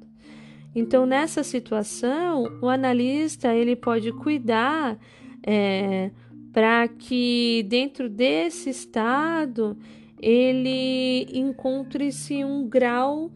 Então, 0.75 1.03
nessa 1.07 1.43
situação, 1.43 2.59
o 2.61 2.69
analista 2.69 3.55
ele 3.55 3.75
pode 3.75 4.11
cuidar 4.11 4.99
é, 5.41 6.11
para 6.53 6.87
que 6.87 7.65
dentro 7.67 8.07
desse 8.07 8.69
estado 8.69 9.75
ele 10.21 11.27
encontre-se 11.33 12.45
um 12.45 12.69
grau 12.69 13.31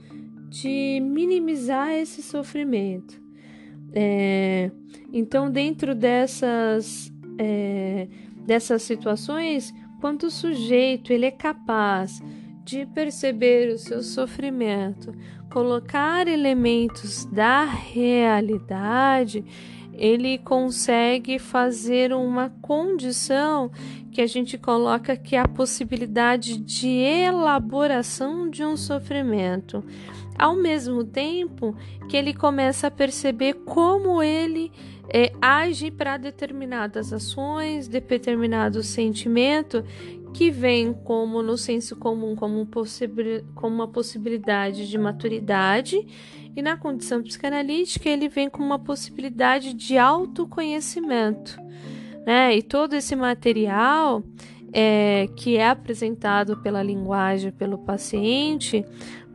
de 0.48 1.00
minimizar 1.02 1.90
esse 1.90 2.22
sofrimento. 2.22 3.20
É, 3.94 4.70
então, 5.12 5.50
dentro 5.50 5.96
dessas, 5.96 7.12
é, 7.40 8.08
dessas 8.46 8.84
situações, 8.84 9.74
quando 10.02 10.24
o 10.24 10.32
sujeito 10.32 11.14
ele 11.14 11.28
é 11.28 11.32
capaz 11.32 12.22
de 12.66 12.88
perceber 12.88 13.72
o 13.72 13.78
seu 13.78 14.02
sofrimento, 14.02 15.14
colocar 15.52 16.28
elementos 16.28 17.26
da 17.26 17.64
realidade, 17.64 19.46
ele 19.94 20.40
consegue 20.40 21.38
fazer 21.38 22.14
uma 22.14 22.50
condição 22.62 23.70
que 24.12 24.22
a 24.22 24.28
gente 24.28 24.58
coloca 24.58 25.16
que 25.16 25.36
é 25.36 25.40
a 25.40 25.48
possibilidade 25.48 26.58
de 26.58 26.90
elaboração 26.90 28.50
de 28.50 28.64
um 28.64 28.76
sofrimento, 28.76 29.84
ao 30.38 30.56
mesmo 30.56 31.04
tempo 31.04 31.76
que 32.10 32.18
ele 32.18 32.34
começa 32.34 32.88
a 32.88 32.92
perceber 32.92 33.54
como 33.66 34.24
ele 34.24 34.72
é, 35.14 35.32
age 35.42 35.92
para 35.92 36.18
determinadas 36.18 37.12
ações, 37.12 37.88
de 37.88 38.00
determinado 38.00 38.82
sentimento 38.82 39.84
que 40.34 40.50
vem 40.50 40.94
como 40.94 41.42
no 41.42 41.58
senso 41.58 41.96
comum 41.96 42.36
como, 42.36 42.66
como 43.54 43.76
uma 43.76 43.88
possibilidade 43.88 44.90
de 44.90 44.98
maturidade 44.98 46.08
e 46.56 46.62
na 46.62 46.78
condição 46.78 47.22
psicanalítica 47.22 48.10
ele 48.10 48.30
vem 48.30 48.50
com 48.50 48.64
uma 48.64 48.80
possibilidade 48.80 49.74
de 49.74 49.98
autoconhecimento, 49.98 51.60
né? 52.26 52.56
E 52.56 52.62
todo 52.62 52.94
esse 52.94 53.16
material 53.16 54.24
é, 54.74 55.28
que 55.36 55.58
é 55.58 55.68
apresentado 55.68 56.58
pela 56.58 56.82
linguagem 56.82 57.52
pelo 57.52 57.78
paciente 57.78 58.86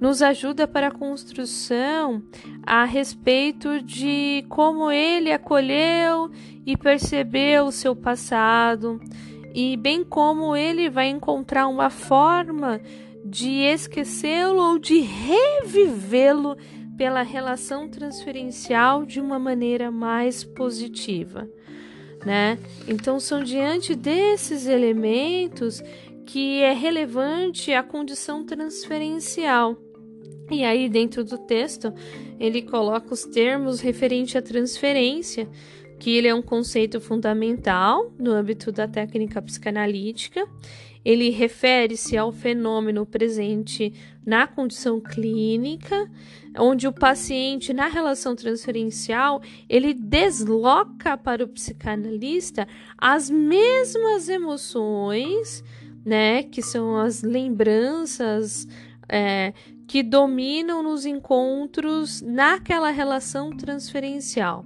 nos 0.01 0.21
ajuda 0.23 0.69
para 0.69 0.89
a 0.89 0.93
construção 0.93 2.23
a 2.63 2.85
respeito 2.85 3.81
de 3.81 4.45
como 4.49 4.91
ele 4.91 5.33
acolheu 5.33 6.31
e 6.67 6.77
percebeu 6.77 7.67
o 7.67 7.73
seu 7.73 7.97
passado, 7.97 9.01
e 9.55 9.77
bem 9.77 10.05
como 10.05 10.55
ele 10.55 10.91
vai 10.91 11.09
encontrar 11.09 11.67
uma 11.67 11.89
forma 11.89 12.81
de 13.25 13.63
esquecê-lo 13.63 14.61
ou 14.61 14.79
de 14.79 15.01
revivê-lo 15.01 16.57
pela 16.97 17.23
relação 17.23 17.89
transferencial 17.89 19.05
de 19.05 19.21
uma 19.21 19.39
maneira 19.39 19.91
mais 19.91 20.45
positiva, 20.45 21.49
né? 22.25 22.59
Então 22.87 23.19
são 23.21 23.43
diante 23.43 23.95
desses 23.95 24.67
elementos 24.67 25.83
que 26.27 26.61
é 26.61 26.73
relevante 26.73 27.73
a 27.73 27.83
condição 27.83 28.45
transferencial. 28.45 29.77
E 30.51 30.63
aí, 30.65 30.89
dentro 30.89 31.25
do 31.25 31.39
texto, 31.39 31.93
ele 32.39 32.63
coloca 32.63 33.13
os 33.13 33.25
termos 33.25 33.81
referente 33.81 34.39
à 34.39 34.43
transferência, 34.43 35.49
que 35.99 36.17
ele 36.17 36.29
é 36.29 36.35
um 36.35 36.43
conceito 36.43 37.01
fundamental 37.01 38.13
no 38.19 38.31
âmbito 38.33 38.71
da 38.71 38.87
técnica 38.87 39.41
psicanalítica. 39.43 40.47
ele 41.07 41.31
refere-se 41.31 42.17
ao 42.17 42.33
fenômeno 42.33 43.07
presente 43.07 43.95
na 44.27 44.45
condição 44.45 45.01
clínica, 45.01 46.11
onde 46.59 46.89
o 46.89 46.93
paciente, 46.93 47.73
na 47.73 47.87
relação 47.87 48.35
transferencial, 48.35 49.41
ele 49.69 49.95
desloca 49.95 51.17
para 51.17 51.45
o 51.45 51.49
psicanalista 51.49 52.67
as 52.99 53.31
mesmas 53.31 54.29
emoções, 54.29 55.63
né, 56.05 56.43
que 56.43 56.61
são 56.61 56.97
as 56.97 57.23
lembranças 57.23 58.67
é, 59.09 59.53
que 59.87 60.03
dominam 60.03 60.83
nos 60.83 61.07
encontros 61.07 62.23
naquela 62.23 62.91
relação 62.91 63.51
transferencial. 63.57 64.65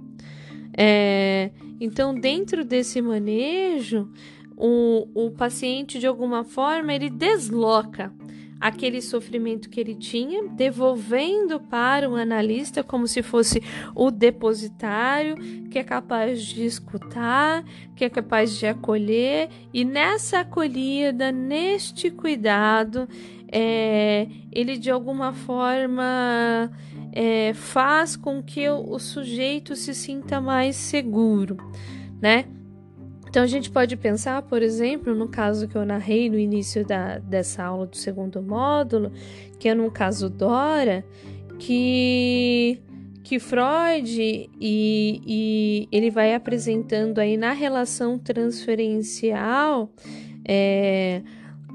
É, 0.77 1.51
então, 1.79 2.13
dentro 2.13 2.63
desse 2.63 3.01
manejo, 3.01 4.09
o, 4.55 5.07
o 5.13 5.31
paciente, 5.31 5.99
de 5.99 6.07
alguma 6.07 6.43
forma, 6.43 6.93
ele 6.93 7.09
desloca 7.09 8.13
aquele 8.61 9.01
sofrimento 9.01 9.71
que 9.71 9.79
ele 9.79 9.95
tinha, 9.95 10.47
devolvendo 10.49 11.59
para 11.59 12.07
o 12.07 12.15
analista 12.15 12.83
como 12.83 13.07
se 13.07 13.23
fosse 13.23 13.59
o 13.95 14.11
depositário, 14.11 15.35
que 15.71 15.79
é 15.79 15.83
capaz 15.83 16.43
de 16.45 16.63
escutar, 16.63 17.65
que 17.95 18.05
é 18.05 18.09
capaz 18.09 18.55
de 18.59 18.67
acolher, 18.67 19.49
e 19.73 19.83
nessa 19.83 20.41
acolhida, 20.41 21.31
neste 21.31 22.11
cuidado, 22.11 23.09
é, 23.51 24.27
ele 24.51 24.77
de 24.77 24.89
alguma 24.89 25.33
forma 25.33 26.71
é, 27.11 27.53
faz 27.53 28.15
com 28.15 28.41
que 28.41 28.69
o, 28.69 28.97
sujeito 28.97 29.75
se 29.75 29.93
sinta 29.93 30.39
mais 30.39 30.75
seguro, 30.75 31.57
né? 32.21 32.45
Então 33.27 33.43
a 33.43 33.47
gente 33.47 33.69
pode 33.69 33.95
pensar, 33.95 34.41
por 34.41 34.61
exemplo, 34.61 35.15
no 35.15 35.27
caso 35.27 35.67
que 35.67 35.75
eu 35.75 35.85
narrei 35.85 36.29
no 36.29 36.37
início 36.37 36.85
da, 36.85 37.17
dessa 37.19 37.63
aula 37.63 37.85
do 37.85 37.95
segundo 37.95 38.41
módulo, 38.41 39.11
que 39.59 39.69
é 39.69 39.73
no 39.73 39.89
caso 39.89 40.29
Dora, 40.29 41.05
que, 41.57 42.81
que 43.23 43.39
Freud 43.39 44.19
e, 44.19 44.49
e 44.59 45.87
ele 45.91 46.09
vai 46.09 46.33
apresentando 46.33 47.19
aí 47.19 47.37
na 47.37 47.53
relação 47.53 48.17
transferencial 48.19 49.89
é, 50.45 51.21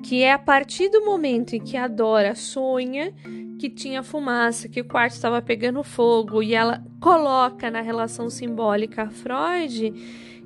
que 0.02 0.22
é 0.22 0.32
a 0.32 0.38
partir 0.38 0.88
do 0.88 1.04
momento 1.04 1.54
em 1.54 1.60
que 1.60 1.76
a 1.76 1.88
Dora 1.88 2.34
sonha 2.34 3.12
que 3.58 3.70
tinha 3.70 4.02
fumaça, 4.02 4.68
que 4.68 4.80
o 4.80 4.84
quarto 4.84 5.14
estava 5.14 5.40
pegando 5.40 5.82
fogo 5.82 6.42
e 6.42 6.54
ela 6.54 6.84
coloca 7.00 7.70
na 7.70 7.80
relação 7.80 8.28
simbólica 8.28 9.08
Freud 9.08 9.92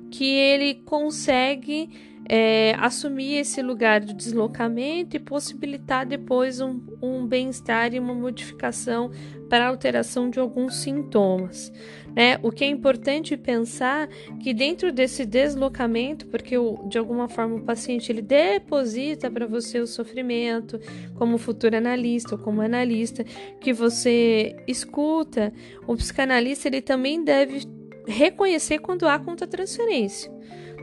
que 0.09 0.25
ele 0.25 0.75
consegue 0.75 1.89
é, 2.33 2.73
assumir 2.79 3.39
esse 3.39 3.61
lugar 3.61 3.99
de 3.99 4.13
deslocamento 4.13 5.17
e 5.17 5.19
possibilitar 5.19 6.05
depois 6.05 6.61
um, 6.61 6.79
um 7.01 7.27
bem-estar 7.27 7.93
e 7.93 7.99
uma 7.99 8.13
modificação 8.13 9.11
para 9.49 9.67
alteração 9.67 10.29
de 10.29 10.39
alguns 10.39 10.77
sintomas. 10.77 11.73
Né? 12.15 12.39
O 12.41 12.49
que 12.49 12.63
é 12.63 12.67
importante 12.67 13.35
pensar 13.35 14.07
que 14.39 14.53
dentro 14.53 14.93
desse 14.93 15.25
deslocamento, 15.25 16.25
porque 16.27 16.57
o, 16.57 16.87
de 16.87 16.97
alguma 16.97 17.27
forma 17.27 17.57
o 17.57 17.65
paciente 17.65 18.09
ele 18.09 18.21
deposita 18.21 19.29
para 19.29 19.45
você 19.45 19.79
o 19.79 19.87
sofrimento, 19.87 20.79
como 21.15 21.37
futuro 21.37 21.75
analista 21.75 22.35
ou 22.35 22.41
como 22.41 22.61
analista, 22.61 23.25
que 23.59 23.73
você 23.73 24.55
escuta, 24.65 25.51
o 25.85 25.97
psicanalista 25.97 26.69
ele 26.69 26.81
também 26.81 27.25
deve 27.25 27.67
reconhecer 28.07 28.79
quando 28.79 29.05
há 29.05 29.19
conta-transferência. 29.19 30.31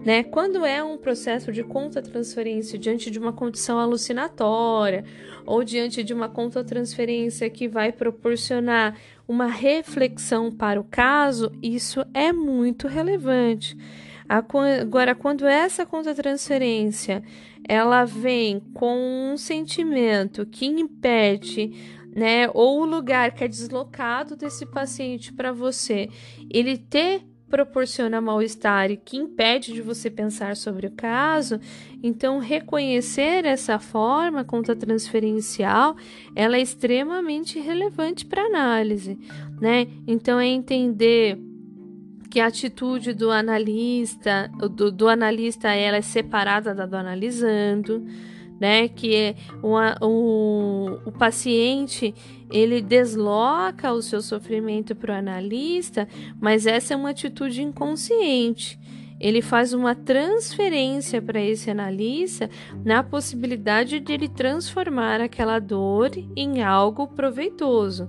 Né? 0.05 0.22
Quando 0.22 0.64
é 0.64 0.82
um 0.82 0.96
processo 0.96 1.53
de 1.53 1.62
conta-transferência 1.62 2.78
diante 2.78 3.11
de 3.11 3.18
uma 3.18 3.32
condição 3.32 3.78
alucinatória 3.78 5.05
ou 5.44 5.62
diante 5.64 6.03
de 6.03 6.14
uma 6.14 6.28
conta-transferência 6.28 7.51
que 7.51 7.68
vai 7.68 7.92
proporcionar 7.92 8.96
uma 9.26 9.46
reflexão 9.46 10.51
para 10.51 10.80
o 10.80 10.84
caso, 10.84 11.53
isso 11.62 12.05
é 12.14 12.32
muito 12.32 12.86
relevante. 12.86 13.76
Agora, 14.28 15.14
quando 15.14 15.46
essa 15.46 15.86
conta-transferência 15.86 17.22
ela 17.66 18.05
vem 18.05 18.61
com 18.74 19.32
um 19.32 19.36
sentimento 19.36 20.46
que 20.46 20.66
impede 20.66 21.99
né? 22.18 22.51
Ou 22.53 22.80
o 22.80 22.84
lugar 22.84 23.32
que 23.32 23.44
é 23.44 23.49
deslocado 23.49 24.34
desse 24.34 24.66
paciente 24.66 25.32
para 25.32 25.53
você, 25.53 26.09
ele 26.51 26.76
ter 26.76 27.22
proporciona 27.49 28.20
mal-estar 28.20 28.90
e 28.90 28.96
que 28.96 29.16
impede 29.16 29.72
de 29.72 29.82
você 29.82 30.11
pensar 30.11 30.57
sobre 30.57 30.86
o 30.86 30.90
caso, 30.90 31.61
então 32.03 32.38
reconhecer 32.38 33.44
essa 33.44 33.78
forma 33.78 34.44
conta 34.44 34.76
transferencial, 34.76 35.96
ela 36.34 36.57
é 36.57 36.61
extremamente 36.61 37.59
relevante 37.59 38.26
para 38.26 38.46
análise, 38.46 39.18
né? 39.61 39.86
Então 40.07 40.38
é 40.38 40.46
entender 40.46 41.38
que 42.30 42.40
a 42.40 42.46
atitude 42.46 43.14
do 43.14 43.30
analista, 43.30 44.51
do, 44.70 44.92
do 44.92 45.09
analista, 45.09 45.68
ela 45.68 45.96
é 45.96 46.03
separada 46.03 46.74
da 46.74 46.84
do 46.84 46.96
analisando, 46.96 48.05
né? 48.61 48.89
Que 48.89 49.15
é 49.15 49.35
uma, 49.63 49.97
o, 50.01 50.99
o 51.07 51.13
paciente 51.13 52.15
ele 52.51 52.81
desloca 52.81 53.93
o 53.93 54.01
seu 54.03 54.23
sofrimento 54.23 54.95
para 54.95 55.15
o 55.15 55.19
analista, 55.19 56.09
mas 56.41 56.67
essa 56.67 56.95
é 56.95 56.97
uma 56.97 57.11
atitude 57.11 57.63
inconsciente. 57.63 58.79
Ele 59.21 59.43
faz 59.43 59.73
uma 59.73 59.95
transferência 59.95 61.21
para 61.21 61.41
esse 61.41 61.71
analista 61.71 62.49
na 62.85 63.03
possibilidade 63.03 63.99
de 63.99 64.13
ele 64.13 64.29
transformar 64.29 65.21
aquela 65.21 65.59
dor 65.59 66.13
em 66.37 66.63
algo 66.63 67.09
proveitoso. 67.09 68.09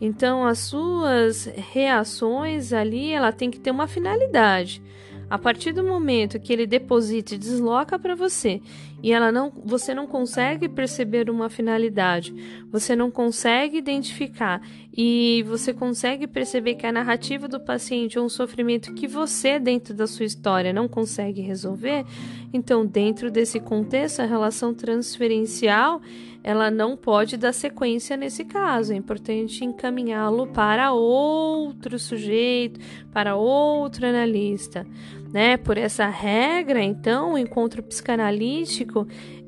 Então, 0.00 0.44
as 0.44 0.58
suas 0.58 1.46
reações 1.72 2.72
ali, 2.72 3.10
ela 3.10 3.32
tem 3.32 3.50
que 3.50 3.58
ter 3.58 3.70
uma 3.70 3.86
finalidade. 3.86 4.82
A 5.30 5.38
partir 5.38 5.72
do 5.72 5.84
momento 5.84 6.40
que 6.40 6.52
ele 6.52 6.66
deposita 6.66 7.34
e 7.34 7.38
desloca 7.38 7.98
para 7.98 8.14
você 8.14 8.62
e 9.02 9.12
ela 9.12 9.30
não, 9.30 9.52
você 9.64 9.94
não 9.94 10.06
consegue 10.06 10.68
perceber 10.68 11.30
uma 11.30 11.48
finalidade, 11.48 12.34
você 12.70 12.96
não 12.96 13.10
consegue 13.10 13.78
identificar 13.78 14.60
e 14.92 15.44
você 15.46 15.72
consegue 15.72 16.26
perceber 16.26 16.74
que 16.74 16.86
a 16.86 16.92
narrativa 16.92 17.46
do 17.46 17.60
paciente 17.60 18.18
é 18.18 18.20
um 18.20 18.28
sofrimento 18.28 18.92
que 18.94 19.06
você 19.06 19.58
dentro 19.58 19.94
da 19.94 20.06
sua 20.06 20.24
história 20.26 20.72
não 20.72 20.88
consegue 20.88 21.40
resolver, 21.40 22.04
então 22.52 22.84
dentro 22.84 23.30
desse 23.30 23.60
contexto 23.60 24.20
a 24.20 24.26
relação 24.26 24.74
transferencial 24.74 26.00
ela 26.42 26.70
não 26.70 26.96
pode 26.96 27.36
dar 27.36 27.52
sequência 27.52 28.16
nesse 28.16 28.44
caso. 28.44 28.92
É 28.92 28.96
importante 28.96 29.64
encaminhá-lo 29.64 30.46
para 30.46 30.92
outro 30.92 31.98
sujeito, 31.98 32.80
para 33.12 33.36
outro 33.36 34.06
analista. 34.06 34.86
Né? 35.32 35.58
Por 35.58 35.76
essa 35.76 36.06
regra, 36.06 36.82
então, 36.82 37.34
o 37.34 37.38
encontro 37.38 37.82
psicanalítico 37.82 38.87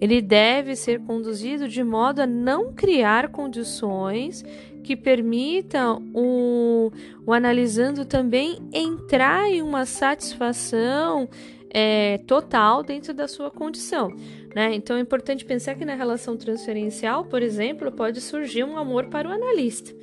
ele 0.00 0.20
deve 0.20 0.76
ser 0.76 1.00
conduzido 1.00 1.68
de 1.68 1.82
modo 1.82 2.20
a 2.20 2.26
não 2.26 2.72
criar 2.72 3.28
condições 3.28 4.44
que 4.82 4.96
permitam 4.96 6.02
o, 6.14 6.90
o 7.26 7.32
analisando 7.32 8.04
também 8.04 8.58
entrar 8.72 9.48
em 9.50 9.62
uma 9.62 9.84
satisfação 9.86 11.28
é, 11.70 12.18
total 12.26 12.82
dentro 12.82 13.14
da 13.14 13.28
sua 13.28 13.50
condição. 13.50 14.12
Né? 14.54 14.74
Então 14.74 14.96
é 14.96 15.00
importante 15.00 15.44
pensar 15.44 15.76
que 15.76 15.84
na 15.84 15.94
relação 15.94 16.36
transferencial, 16.36 17.24
por 17.24 17.42
exemplo, 17.42 17.92
pode 17.92 18.20
surgir 18.20 18.64
um 18.64 18.76
amor 18.76 19.06
para 19.06 19.28
o 19.28 19.32
analista. 19.32 19.94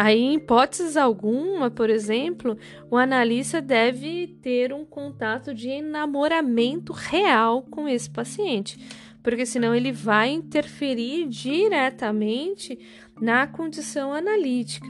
Aí, 0.00 0.20
em 0.20 0.34
hipóteses 0.34 0.96
alguma, 0.96 1.72
por 1.72 1.90
exemplo, 1.90 2.56
o 2.88 2.96
analista 2.96 3.60
deve 3.60 4.28
ter 4.40 4.72
um 4.72 4.84
contato 4.84 5.52
de 5.52 5.68
enamoramento 5.70 6.92
real 6.92 7.62
com 7.62 7.88
esse 7.88 8.08
paciente, 8.08 8.78
porque 9.24 9.44
senão 9.44 9.74
ele 9.74 9.90
vai 9.90 10.30
interferir 10.30 11.26
diretamente 11.26 12.78
na 13.20 13.44
condição 13.48 14.12
analítica 14.12 14.86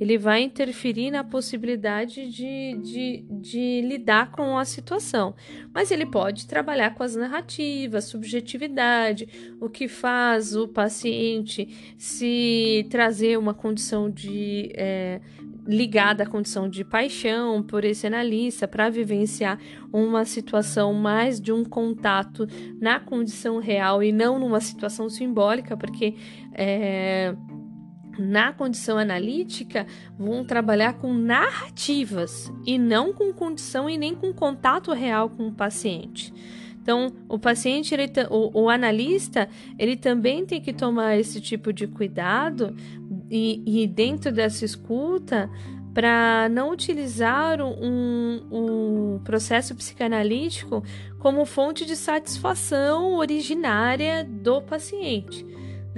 ele 0.00 0.16
vai 0.16 0.42
interferir 0.42 1.10
na 1.10 1.24
possibilidade 1.24 2.30
de, 2.30 2.78
de, 2.82 3.24
de 3.30 3.82
lidar 3.82 4.30
com 4.30 4.58
a 4.58 4.64
situação. 4.64 5.34
Mas 5.72 5.90
ele 5.90 6.06
pode 6.06 6.46
trabalhar 6.46 6.94
com 6.94 7.02
as 7.02 7.16
narrativas, 7.16 8.04
subjetividade, 8.04 9.56
o 9.60 9.68
que 9.68 9.88
faz 9.88 10.54
o 10.54 10.68
paciente 10.68 11.94
se 11.96 12.86
trazer 12.90 13.38
uma 13.38 13.54
condição 13.54 14.10
de. 14.10 14.70
É, 14.74 15.20
ligada 15.68 16.22
à 16.22 16.26
condição 16.26 16.66
de 16.66 16.82
paixão 16.82 17.62
por 17.62 17.84
esse 17.84 18.06
analista 18.06 18.66
para 18.66 18.88
vivenciar 18.88 19.60
uma 19.92 20.24
situação 20.24 20.94
mais 20.94 21.38
de 21.38 21.52
um 21.52 21.62
contato 21.62 22.46
na 22.80 22.98
condição 22.98 23.58
real 23.58 24.02
e 24.02 24.10
não 24.10 24.38
numa 24.38 24.60
situação 24.62 25.10
simbólica, 25.10 25.76
porque 25.76 26.14
é, 26.54 27.36
na 28.18 28.52
condição 28.52 28.98
analítica 28.98 29.86
vão 30.18 30.44
trabalhar 30.44 30.94
com 30.94 31.12
narrativas 31.14 32.52
e 32.66 32.78
não 32.78 33.12
com 33.12 33.32
condição 33.32 33.88
e 33.88 33.96
nem 33.96 34.14
com 34.14 34.32
contato 34.32 34.92
real 34.92 35.30
com 35.30 35.48
o 35.48 35.52
paciente. 35.52 36.32
Então, 36.82 37.12
o 37.28 37.38
paciente, 37.38 37.94
ele, 37.94 38.10
o, 38.30 38.62
o 38.62 38.70
analista, 38.70 39.48
ele 39.78 39.96
também 39.96 40.46
tem 40.46 40.60
que 40.60 40.72
tomar 40.72 41.18
esse 41.18 41.40
tipo 41.40 41.72
de 41.72 41.86
cuidado 41.86 42.74
e, 43.30 43.82
e 43.82 43.86
dentro 43.86 44.32
dessa 44.32 44.64
escuta, 44.64 45.50
para 45.92 46.48
não 46.50 46.70
utilizar 46.70 47.60
um, 47.60 48.40
um 48.50 49.20
processo 49.24 49.74
psicanalítico 49.74 50.82
como 51.18 51.44
fonte 51.44 51.84
de 51.84 51.96
satisfação 51.96 53.14
originária 53.16 54.24
do 54.24 54.62
paciente 54.62 55.44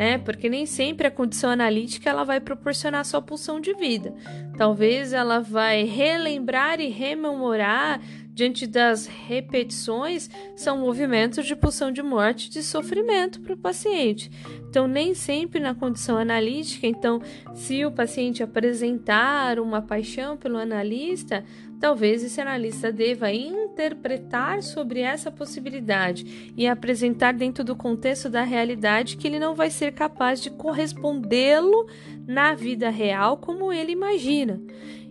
né? 0.01 0.17
Porque 0.17 0.49
nem 0.49 0.65
sempre 0.65 1.07
a 1.07 1.11
condição 1.11 1.51
analítica 1.51 2.09
ela 2.09 2.25
vai 2.25 2.41
proporcionar 2.41 3.05
sua 3.05 3.21
pulsão 3.21 3.61
de 3.61 3.75
vida. 3.75 4.15
Talvez 4.57 5.13
ela 5.13 5.41
vai 5.41 5.85
relembrar 5.85 6.81
e 6.81 6.89
rememorar 6.89 8.01
diante 8.33 8.67
das 8.67 9.07
repetições 9.07 10.31
são 10.57 10.79
movimentos 10.79 11.47
de 11.47 11.57
pulsão 11.57 11.91
de 11.91 12.03
morte 12.03 12.51
de 12.51 12.63
sofrimento 12.63 13.41
para 13.41 13.55
o 13.55 13.59
paciente. 13.59 14.31
Então, 14.69 14.87
nem 14.87 15.15
sempre 15.15 15.61
na 15.61 15.75
condição 15.75 16.17
analítica, 16.17 16.87
então, 16.87 17.21
se 17.55 17.85
o 17.85 17.91
paciente 17.91 18.43
apresentar 18.43 19.59
uma 19.59 19.83
paixão 19.83 20.37
pelo 20.37 20.59
analista, 20.59 21.45
talvez 21.81 22.23
esse 22.23 22.41
analista 22.41 22.93
deva 22.93 23.33
interpretar 23.33 24.63
sobre 24.63 25.01
essa 25.01 25.31
possibilidade 25.31 26.53
e 26.57 26.69
apresentar 26.69 27.33
dentro 27.33 27.65
do 27.65 27.75
contexto 27.75 28.29
da 28.29 28.43
realidade 28.43 29.17
que 29.17 29.27
ele 29.27 29.39
não 29.39 29.55
vai 29.55 29.71
ser 29.71 29.93
capaz 29.93 30.41
de 30.41 30.51
correspondê-lo 30.51 31.87
na 32.27 32.55
vida 32.55 32.91
real 32.91 33.39
como 33.39 33.73
ele 33.73 33.93
imagina. 33.93 34.61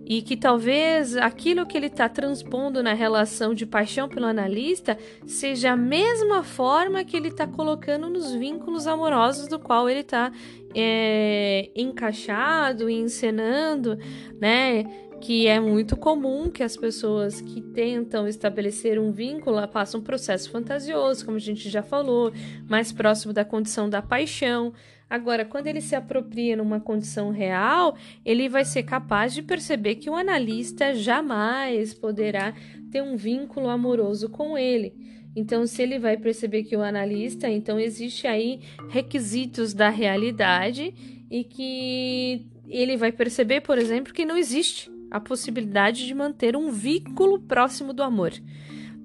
E 0.10 0.24
que 0.24 0.36
talvez 0.36 1.16
aquilo 1.16 1.68
que 1.68 1.78
ele 1.78 1.86
está 1.86 2.10
transpondo 2.10 2.82
na 2.82 2.94
relação 2.94 3.54
de 3.54 3.64
paixão 3.64 4.10
pelo 4.10 4.26
analista 4.26 4.98
seja 5.28 5.72
a 5.72 5.78
mesma 5.78 6.44
forma 6.44 7.04
que 7.04 7.16
ele 7.16 7.28
está 7.28 7.46
colocando 7.46 8.10
nos 8.10 8.34
vínculos 8.34 8.88
amorosos 8.88 9.48
do 9.48 9.60
qual 9.60 9.88
ele 9.88 10.00
está 10.00 10.32
é, 10.74 11.70
encaixado 11.76 12.90
e 12.90 12.96
encenando, 12.96 14.00
né? 14.42 14.84
Que 15.20 15.48
é 15.48 15.60
muito 15.60 15.98
comum 15.98 16.50
que 16.50 16.64
as 16.64 16.78
pessoas 16.78 17.42
que 17.42 17.62
tentam 17.62 18.28
estabelecer 18.28 19.00
um 19.00 19.12
vínculo 19.12 19.66
passam 19.68 20.00
um 20.00 20.04
processo 20.04 20.50
fantasioso, 20.50 21.26
como 21.26 21.38
a 21.38 21.42
gente 21.42 21.70
já 21.70 21.84
falou, 21.84 22.32
mais 22.68 22.92
próximo 22.92 23.34
da 23.34 23.44
condição 23.44 23.90
da 23.90 24.02
paixão. 24.02 24.74
Agora, 25.10 25.44
quando 25.44 25.68
ele 25.68 25.82
se 25.82 25.96
apropria 25.96 26.56
numa 26.56 26.80
condição 26.80 27.32
real, 27.32 27.98
ele 28.24 28.48
vai 28.48 28.64
ser 28.64 28.84
capaz 28.84 29.34
de 29.34 29.42
perceber 29.42 29.96
que 29.96 30.10
o 30.10 30.16
analista 30.16 30.94
jamais 30.94 31.94
poderá 31.94 32.54
ter 32.92 33.02
um 33.02 33.16
vínculo 33.16 33.70
amoroso 33.70 34.30
com 34.30 34.58
ele. 34.58 34.94
Então, 35.36 35.66
se 35.66 35.82
ele 35.82 36.00
vai 36.00 36.16
perceber 36.16 36.64
que 36.64 36.76
o 36.76 36.82
analista, 36.82 37.50
então 37.50 37.80
existe 37.80 38.28
aí 38.28 38.62
requisitos 38.90 39.74
da 39.74 39.90
realidade 39.90 40.94
e 41.30 41.44
que 41.44 42.46
ele 42.68 42.96
vai 42.96 43.12
perceber, 43.12 43.62
por 43.62 43.78
exemplo, 43.78 44.14
que 44.14 44.26
não 44.26 44.38
existe 44.38 44.92
a 45.12 45.20
possibilidade 45.20 46.06
de 46.06 46.14
manter 46.14 46.56
um 46.56 46.72
vínculo 46.72 47.40
próximo 47.40 47.94
do 47.94 48.04
amor, 48.04 48.34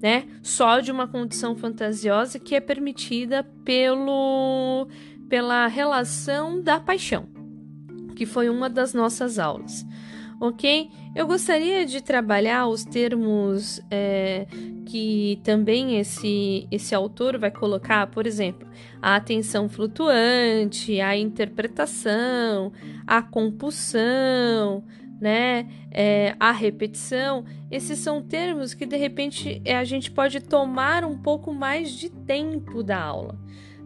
né? 0.01 0.25
Só 0.41 0.79
de 0.79 0.91
uma 0.91 1.07
condição 1.07 1.55
fantasiosa 1.55 2.39
que 2.39 2.55
é 2.55 2.59
permitida 2.59 3.43
pelo 3.63 4.87
pela 5.27 5.65
relação 5.67 6.61
da 6.61 6.79
paixão, 6.79 7.27
que 8.15 8.25
foi 8.25 8.47
uma 8.47 8.69
das 8.69 8.93
nossas 8.93 9.39
aulas, 9.39 9.85
ok? 10.39 10.89
Eu 11.15 11.25
gostaria 11.25 11.85
de 11.85 12.03
trabalhar 12.03 12.67
os 12.67 12.83
termos 12.83 13.81
é, 13.89 14.45
que 14.85 15.39
também 15.43 15.97
esse, 15.97 16.67
esse 16.69 16.93
autor 16.93 17.39
vai 17.39 17.49
colocar, 17.49 18.07
por 18.07 18.27
exemplo, 18.27 18.67
a 19.01 19.15
atenção 19.15 19.67
flutuante, 19.67 20.99
a 20.99 21.17
interpretação, 21.17 22.71
a 23.07 23.21
compulsão, 23.21 24.83
né? 25.19 25.67
É, 25.91 26.35
a 26.39 26.51
repetição, 26.51 27.45
esses 27.71 27.99
são 27.99 28.21
termos 28.21 28.73
que 28.73 28.85
de 28.85 28.97
repente 28.97 29.61
é, 29.63 29.77
a 29.77 29.83
gente 29.83 30.11
pode 30.11 30.39
tomar 30.41 31.03
um 31.03 31.17
pouco 31.17 31.53
mais 31.53 31.91
de 31.91 32.09
tempo 32.09 32.83
da 32.83 33.01
aula, 33.01 33.37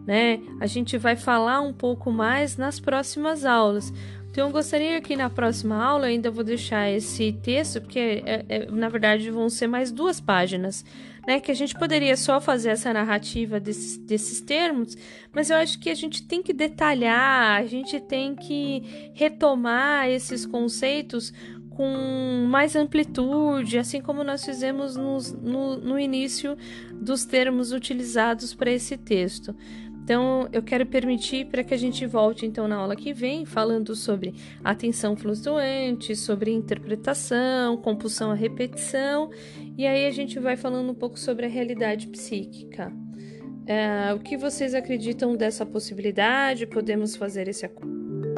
né? 0.06 0.40
A 0.60 0.66
gente 0.66 0.98
vai 0.98 1.16
falar 1.16 1.62
um 1.62 1.74
pouco 1.74 2.12
mais 2.12 2.58
nas 2.58 2.80
próximas 2.80 3.46
aulas. 3.46 3.94
Então, 4.32 4.48
eu 4.48 4.54
gostaria 4.54 5.02
que 5.02 5.16
na 5.16 5.30
próxima 5.30 5.84
aula 5.84 6.06
ainda 6.06 6.30
vou 6.30 6.44
deixar 6.44 6.90
esse 6.90 7.34
texto, 7.34 7.82
porque 7.82 8.24
é, 8.26 8.46
é, 8.48 8.66
na 8.68 8.88
verdade 8.88 9.30
vão 9.32 9.50
ser 9.50 9.68
mais 9.68 9.92
duas 9.92 10.22
páginas, 10.22 10.86
né? 11.30 11.40
Que 11.40 11.52
a 11.52 11.56
gente 11.56 11.76
poderia 11.76 12.18
só 12.18 12.42
fazer 12.42 12.70
essa 12.70 12.92
narrativa 12.92 13.60
desses, 13.60 13.98
desses 13.98 14.42
termos, 14.42 14.98
mas 15.32 15.52
eu 15.52 15.58
acho 15.58 15.80
que 15.80 15.92
a 15.92 15.94
gente 15.94 16.24
tem 16.24 16.42
que 16.42 16.52
detalhar, 16.52 17.62
a 17.62 17.66
gente 17.68 18.00
tem 18.00 18.36
que 18.36 19.12
retomar 19.14 20.10
esses 20.10 20.44
conceitos 20.44 21.32
com 21.70 22.48
mais 22.50 22.76
amplitude, 22.76 23.78
assim 23.78 24.02
como 24.02 24.24
nós 24.24 24.44
fizemos 24.44 24.96
no, 24.96 25.20
no, 25.40 25.78
no 25.78 26.00
início 26.00 26.58
dos 26.92 27.26
termos 27.26 27.72
utilizados 27.72 28.56
para 28.56 28.72
esse 28.72 28.98
texto. 28.98 29.56
Então, 30.04 30.50
eu 30.52 30.64
quero 30.64 30.86
permitir 30.86 31.46
para 31.46 31.64
que 31.64 31.74
a 31.74 31.78
gente 31.78 32.06
volte 32.06 32.46
então 32.46 32.68
na 32.68 32.78
aula 32.78 32.96
que 32.96 33.14
vem 33.14 33.46
falando 33.46 33.96
sobre 33.96 34.34
atenção 34.64 35.16
flutuante, 35.16 36.16
sobre 36.16 36.52
interpretação, 36.52 37.78
compulsão 37.78 38.32
à 38.32 38.34
repetição, 38.34 39.30
e 39.78 39.86
aí 39.86 40.08
a 40.08 40.12
gente 40.12 40.40
vai 40.40 40.58
falando 40.58 40.92
um 40.92 40.96
pouco 40.96 41.20
sobre 41.20 41.46
a 41.46 41.50
realidade 41.50 42.08
psíquica. 42.08 42.92
É, 43.68 44.12
o 44.16 44.20
que 44.20 44.36
vocês 44.36 44.74
acreditam 44.74 45.36
dessa 45.36 45.64
possibilidade? 45.64 46.66
Podemos 46.66 47.16
fazer 47.16 47.48
esse 47.48 47.68
acordo? 47.68 48.29